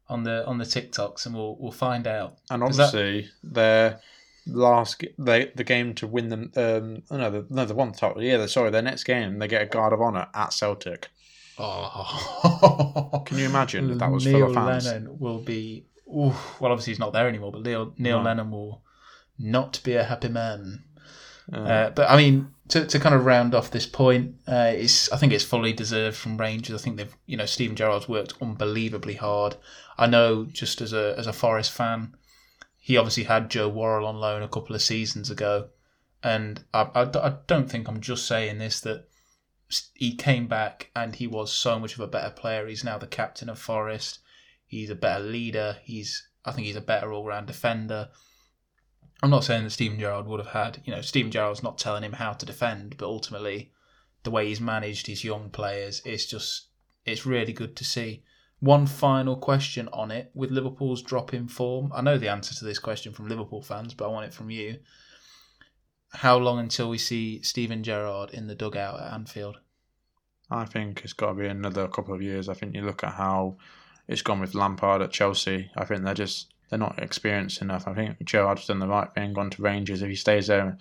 [0.08, 2.38] on the on the TikToks and we'll we'll find out.
[2.50, 4.00] and is that- obviously their
[4.46, 6.52] last they the game to win them.
[6.56, 8.22] Um, no, the, no, the one title.
[8.22, 11.08] Yeah, sorry, their next game they get a guard of honor at Celtic.
[11.58, 14.86] Oh, Can you imagine if that was full Neil of fans?
[14.86, 15.86] Lennon will be.
[16.08, 18.24] Ooh, well, obviously he's not there anymore, but Neil Neil No.
[18.24, 18.82] Lennon will
[19.38, 20.84] not be a happy man.
[21.52, 25.10] Uh, Uh, but I mean, to, to kind of round off this point, uh, it's
[25.12, 26.80] I think it's fully deserved from Rangers.
[26.80, 29.56] I think they've you know Steven Gerrard's worked unbelievably hard.
[29.98, 32.14] I know just as a as a Forest fan,
[32.78, 35.68] he obviously had Joe Worrall on loan a couple of seasons ago,
[36.22, 39.06] and I, I, I don't think I'm just saying this that
[39.94, 42.66] he came back and he was so much of a better player.
[42.66, 44.18] He's now the captain of Forest.
[44.66, 45.78] He's a better leader.
[45.82, 48.08] He's I think he's a better all round defender.
[49.22, 52.02] I'm not saying that Steven Gerrard would have had, you know, Steven Gerrard's not telling
[52.02, 53.72] him how to defend, but ultimately,
[54.22, 56.68] the way he's managed his young players, it's just,
[57.04, 58.24] it's really good to see.
[58.60, 61.92] One final question on it with Liverpool's drop in form.
[61.94, 64.50] I know the answer to this question from Liverpool fans, but I want it from
[64.50, 64.78] you.
[66.12, 69.58] How long until we see Steven Gerrard in the dugout at Anfield?
[70.50, 72.48] I think it's got to be another couple of years.
[72.48, 73.56] I think you look at how
[74.08, 75.70] it's gone with Lampard at Chelsea.
[75.76, 77.86] I think they're just they're not experienced enough.
[77.86, 80.02] I think Gerrard's done the right thing, gone to Rangers.
[80.02, 80.78] If he stays there,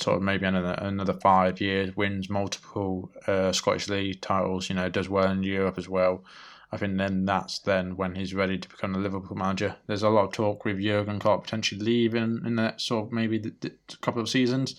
[0.00, 4.88] sort of maybe another another five years, wins multiple uh, Scottish League titles, you know,
[4.88, 6.24] does well in Europe as well.
[6.72, 9.76] I think then that's then when he's ready to become the Liverpool manager.
[9.86, 13.38] There's a lot of talk with Jurgen Klopp potentially leaving in that sort of maybe
[13.38, 14.76] the, the couple of seasons.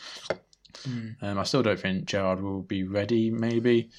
[1.22, 3.30] Um, I still don't think Gerrard will be ready.
[3.30, 3.89] Maybe,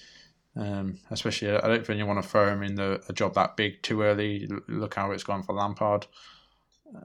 [0.57, 3.57] um, especially I don't think you want to throw him in the a job that
[3.57, 4.49] big too early.
[4.69, 6.07] Look how it's gone for Lampard.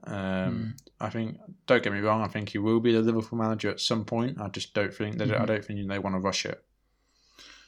[0.03, 1.38] Um, I think.
[1.65, 2.22] Don't get me wrong.
[2.22, 4.39] I think he will be the Liverpool manager at some point.
[4.39, 5.18] I just don't think.
[5.18, 5.47] They, I Mhm.
[5.47, 6.64] don't think they want to rush it.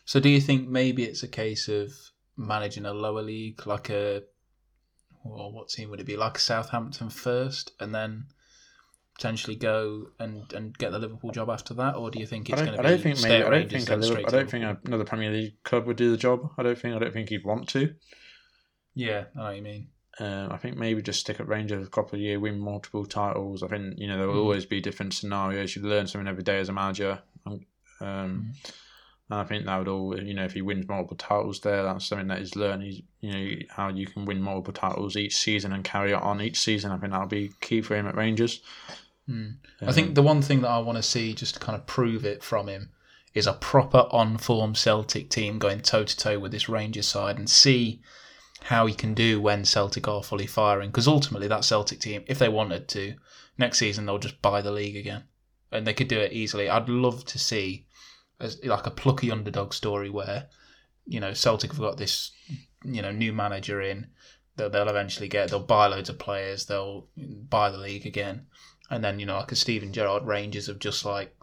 [0.05, 1.93] So, do you think maybe it's a case of
[2.35, 4.23] managing a lower league, like a,
[5.23, 6.17] well, what team would it be?
[6.17, 8.25] Like Southampton first, and then
[9.15, 12.53] potentially go and, and get the Liverpool job after that, or do you think I
[12.53, 12.89] it's going to be?
[12.89, 13.43] don't think maybe.
[13.43, 13.83] I don't think.
[13.83, 16.51] A then Liverpool, I don't think another Premier League club would do the job.
[16.57, 16.95] I don't think.
[16.95, 17.93] I don't think he'd want to.
[18.95, 19.87] Yeah, I know what you mean.
[20.19, 23.63] Um, I think maybe just stick at Rangers a couple of years, win multiple titles.
[23.63, 24.43] I think you know there will Mm.
[24.43, 25.75] always be different scenarios.
[25.75, 27.19] You learn something every day as a manager.
[27.45, 27.65] Um,
[28.01, 28.53] um,
[29.31, 32.05] and I think that would all you know if he wins multiple titles there, that's
[32.05, 32.83] something that he's learned.
[32.83, 36.41] He's you know how you can win multiple titles each season and carry it on
[36.41, 36.91] each season.
[36.91, 38.61] I think that'll be key for him at Rangers.
[39.87, 42.25] I think the one thing that I want to see just to kind of prove
[42.25, 42.89] it from him
[43.35, 47.37] is a proper on form Celtic team going toe to toe with this Rangers side
[47.37, 48.01] and see
[48.63, 50.89] how he can do when Celtic are fully firing.
[50.89, 53.15] Because ultimately, that Celtic team, if they wanted to,
[53.57, 55.23] next season they'll just buy the league again,
[55.71, 56.69] and they could do it easily.
[56.69, 57.85] I'd love to see
[58.39, 60.47] as like a plucky underdog story where
[61.05, 62.31] you know Celtic have got this
[62.83, 64.07] you know new manager in.
[64.55, 65.49] They'll, they'll eventually get.
[65.49, 66.65] They'll buy loads of players.
[66.65, 68.47] They'll buy the league again,
[68.89, 71.35] and then you know like a Steven Gerrard Rangers of just like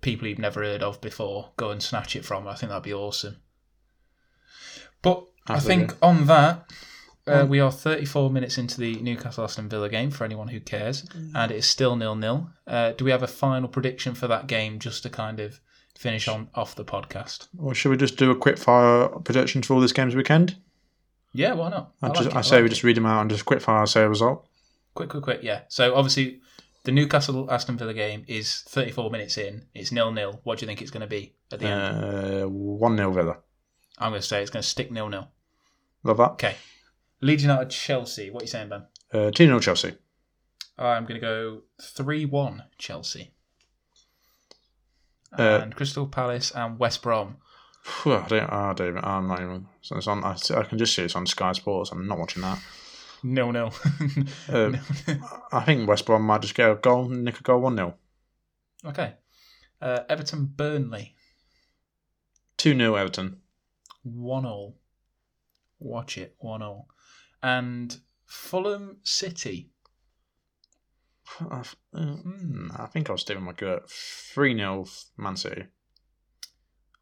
[0.00, 2.46] people you've never heard of before go and snatch it from.
[2.46, 3.36] I think that'd be awesome.
[5.02, 6.70] But I think on that,
[7.26, 11.04] uh, we are 34 minutes into the Newcastle Aston Villa game for anyone who cares,
[11.34, 12.50] and it is still nil nil.
[12.66, 15.60] Uh, do we have a final prediction for that game just to kind of
[15.98, 17.48] finish on off the podcast?
[17.58, 20.56] Or should we just do a quick fire prediction for all this games weekend?
[21.32, 21.92] Yeah, why not?
[22.02, 22.70] I, like just, it, I say like we it.
[22.70, 24.46] just read them out and just quick fire say a result.
[24.94, 25.40] quick, quick, quick.
[25.42, 25.62] Yeah.
[25.68, 26.40] So obviously,
[26.84, 29.66] the Newcastle Aston Villa game is 34 minutes in.
[29.74, 30.40] It's nil nil.
[30.44, 32.44] What do you think it's going to be at the end?
[32.44, 33.36] Uh, 1 0 Villa.
[34.00, 35.28] I'm going to say it's going to stick nil nil.
[36.02, 36.30] Love that.
[36.32, 36.56] Okay.
[37.20, 38.30] Leeds United Chelsea.
[38.30, 38.86] What are you saying, Ben?
[39.12, 39.92] Uh, 2 0 Chelsea.
[40.78, 43.32] I'm going to go 3 1 Chelsea.
[45.38, 47.36] Uh, and Crystal Palace and West Brom.
[48.04, 49.66] I don't, I don't even, I'm not even.
[49.82, 51.92] So it's on, I, I can just see it's on Sky Sports.
[51.92, 52.58] I'm not watching that.
[53.22, 53.70] No, no.
[54.48, 54.72] Uh,
[55.52, 57.94] I think West Brom might just get a goal, nick a goal 1 0.
[58.86, 59.14] okay.
[59.80, 61.14] Uh, Everton Burnley.
[62.56, 63.39] 2 0 Everton.
[64.02, 64.76] 1 all.
[65.78, 66.36] Watch it.
[66.38, 66.88] 1 all.
[67.42, 67.96] And
[68.26, 69.70] Fulham City.
[71.40, 71.62] I,
[71.94, 73.90] hmm, I think I'll stick with my gut.
[73.90, 74.86] 3 0
[75.16, 75.64] Man City.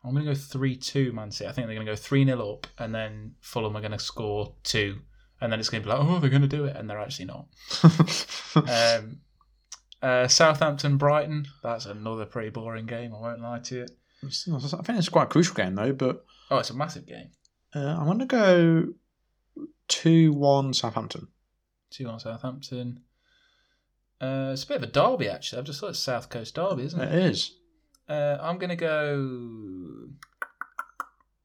[0.04, 1.48] I'm going to go 3 2 Man City.
[1.48, 3.98] I think they're going to go 3 0 up, and then Fulham are going to
[3.98, 4.98] score 2.
[5.40, 6.76] And then it's going to be like, oh, they're going to do it.
[6.76, 7.46] And they're actually not.
[8.56, 9.20] Um,
[10.02, 11.46] uh, Southampton Brighton.
[11.62, 13.14] That's another pretty boring game.
[13.14, 13.86] I won't lie to you.
[14.24, 17.30] I think it's quite a crucial game though, but Oh, it's a massive game.
[17.74, 18.86] uh, I'm going to go
[19.88, 21.28] 2 1 Southampton.
[21.90, 23.00] 2 1 Southampton.
[24.20, 25.58] Uh, it's a bit of a derby, actually.
[25.60, 27.24] I've just thought it's South Coast derby, isn't It it?
[27.32, 27.54] is.
[28.08, 30.08] Uh, I'm going to go.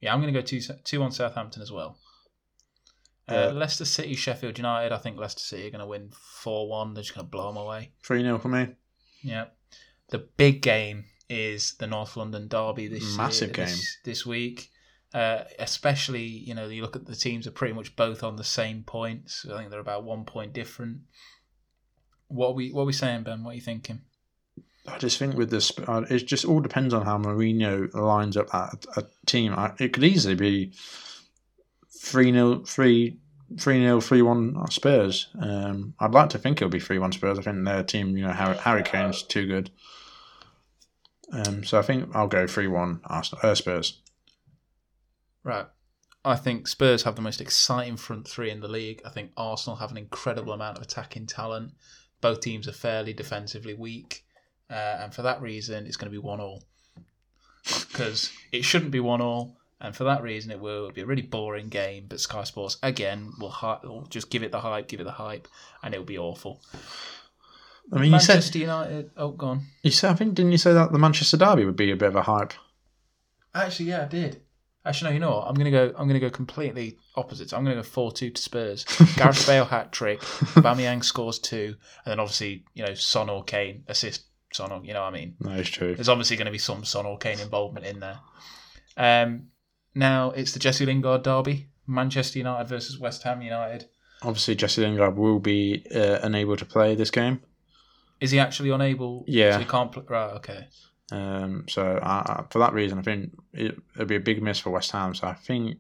[0.02, 1.98] Yeah, I'm going to go 2 two on Southampton as well.
[3.30, 4.92] Uh, Uh, Leicester City, Sheffield United.
[4.94, 6.12] I think Leicester City are going to win
[6.42, 6.94] 4 1.
[6.94, 7.92] They're just going to blow them away.
[8.04, 8.68] 3 0 for me.
[9.22, 9.46] Yeah.
[10.10, 13.80] The big game is the North London Derby this Massive this, game.
[14.04, 14.70] this week.
[15.14, 18.44] Uh, especially, you know, you look at the teams are pretty much both on the
[18.44, 19.46] same points.
[19.52, 21.02] I think they're about one point different.
[22.30, 23.44] What are we what are we saying, Ben?
[23.44, 24.02] What are you thinking?
[24.88, 28.50] I just think with this, uh, it just all depends on how Mourinho lines up
[28.50, 29.56] that a team.
[29.80, 30.74] It could easily be
[31.90, 33.18] 3 0, 3
[33.58, 35.28] 3 0, 3 1 Spurs.
[35.40, 37.40] Um, I'd like to think it'll be 3 1 Spurs.
[37.40, 39.70] I think their team, you know, Harry, Kane's too good.
[41.32, 44.02] Um, so I think I'll go 3 1 Arsenal, uh, Spurs.
[45.44, 45.66] Right.
[46.26, 49.02] I think Spurs have the most exciting front three in the league.
[49.06, 51.74] I think Arsenal have an incredible amount of attacking talent.
[52.22, 54.24] Both teams are fairly defensively weak.
[54.70, 56.64] Uh, and for that reason, it's going to be 1 all.
[57.64, 59.58] Because it shouldn't be 1 all.
[59.82, 62.06] And for that reason, it will be a really boring game.
[62.08, 65.12] But Sky Sports, again, will, hy- will just give it the hype, give it the
[65.12, 65.50] hype,
[65.84, 66.62] and it'll be awful.
[67.92, 69.12] I mean, you said, United.
[69.18, 69.66] Oh, gone.
[69.82, 72.08] you said, I think, didn't you say that the Manchester Derby would be a bit
[72.08, 72.54] of a hype?
[73.54, 74.42] Actually, yeah, I did.
[74.86, 75.14] Actually, no.
[75.14, 75.48] You know what?
[75.48, 75.94] I'm gonna go.
[75.98, 77.54] I'm gonna go completely opposite.
[77.54, 78.84] I'm gonna go four two to Spurs.
[79.16, 80.20] Gareth Bale hat trick.
[80.20, 84.94] Aubameyang scores two, and then obviously you know Son or Kane assist Son or you
[84.94, 85.36] know what I mean.
[85.42, 85.96] That is true.
[85.96, 88.20] There's obviously going to be some Son or Kane involvement in there.
[88.98, 89.48] Um,
[89.96, 91.70] now it's the Jesse Lingard derby.
[91.86, 93.86] Manchester United versus West Ham United.
[94.22, 97.42] Obviously, Jesse Lingard will be uh, unable to play this game.
[98.22, 99.26] Is he actually unable?
[99.28, 99.54] Yeah.
[99.54, 99.92] So he can't.
[99.92, 100.34] Play, right.
[100.36, 100.68] Okay.
[101.12, 104.60] Um, so I, I, for that reason, I think it, it'll be a big miss
[104.60, 105.14] for West Ham.
[105.14, 105.78] So I think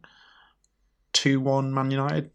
[1.13, 2.31] two one Man United.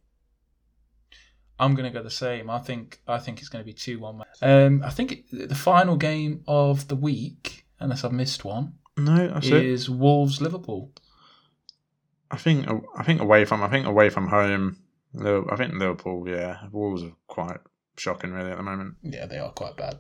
[1.60, 2.48] I'm going to go the same.
[2.51, 4.23] I think I think it's going to be two one.
[4.40, 9.28] Um, I think it, the final game of the week, unless I've missed one, No,
[9.28, 9.65] that's it.
[9.65, 10.93] is Wolves Liverpool.
[12.31, 12.66] I think
[12.97, 14.78] I think away from I think away from home.
[15.20, 16.28] I think Liverpool.
[16.28, 17.59] Yeah, Wolves are quite
[17.97, 18.94] shocking really at the moment.
[19.02, 19.98] Yeah, they are quite bad.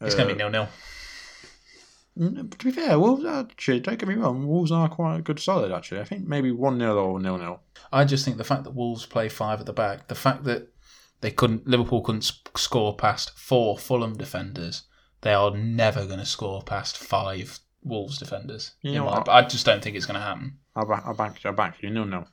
[0.00, 0.68] It's Uh, going to be nil nil.
[2.18, 4.46] Mm, To be fair, Wolves actually don't get me wrong.
[4.46, 6.00] Wolves are quite a good, solid actually.
[6.00, 7.60] I think maybe one 0 or nil nil.
[7.92, 10.68] I just think the fact that Wolves play five at the back, the fact that
[11.20, 14.82] they couldn't, Liverpool couldn't score past four Fulham defenders,
[15.20, 18.72] they are never going to score past five Wolves defenders.
[18.82, 19.28] You know my- what?
[19.28, 20.58] I just don't think it's going to happen.
[20.76, 22.26] I back, I back, I back you nil nil.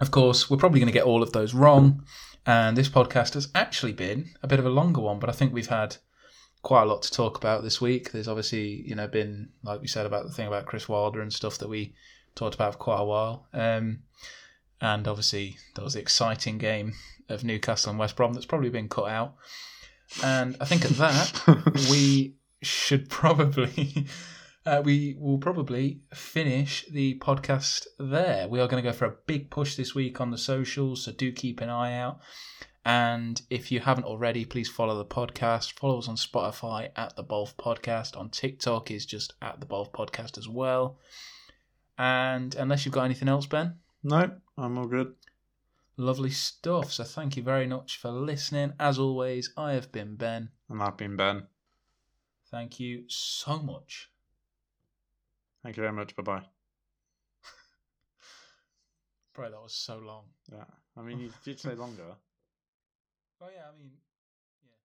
[0.00, 2.02] Of course, we're probably going to get all of those wrong,
[2.46, 5.52] and this podcast has actually been a bit of a longer one, but I think
[5.52, 5.96] we've had
[6.64, 8.10] quite a lot to talk about this week.
[8.10, 11.32] There's obviously, you know, been like we said about the thing about Chris Wilder and
[11.32, 11.94] stuff that we
[12.34, 13.46] talked about for quite a while.
[13.52, 14.00] Um,
[14.80, 16.94] and obviously, there was the exciting game
[17.28, 19.34] of Newcastle and West Brom that's probably been cut out.
[20.22, 24.06] And I think at that, we should probably.
[24.66, 28.48] Uh, we will probably finish the podcast there.
[28.48, 31.12] We are going to go for a big push this week on the socials, so
[31.12, 32.20] do keep an eye out.
[32.86, 35.78] And if you haven't already, please follow the podcast.
[35.78, 38.14] Follow us on Spotify at the Bolf Podcast.
[38.16, 40.98] On TikTok is just at the Bolf Podcast as well.
[41.96, 45.14] And unless you've got anything else, Ben, No, I'm all good.
[45.96, 46.92] lovely stuff.
[46.92, 48.74] So thank you very much for listening.
[48.78, 50.50] As always, I have been Ben.
[50.68, 51.46] And I've been Ben.
[52.50, 54.10] Thank you so much.
[55.62, 56.14] Thank you very much.
[56.16, 56.42] Bye bye.
[59.34, 60.24] Bro, that was so long.
[60.52, 60.64] Yeah.
[60.96, 62.14] I mean, you did say longer.
[63.40, 63.92] Oh yeah, I mean,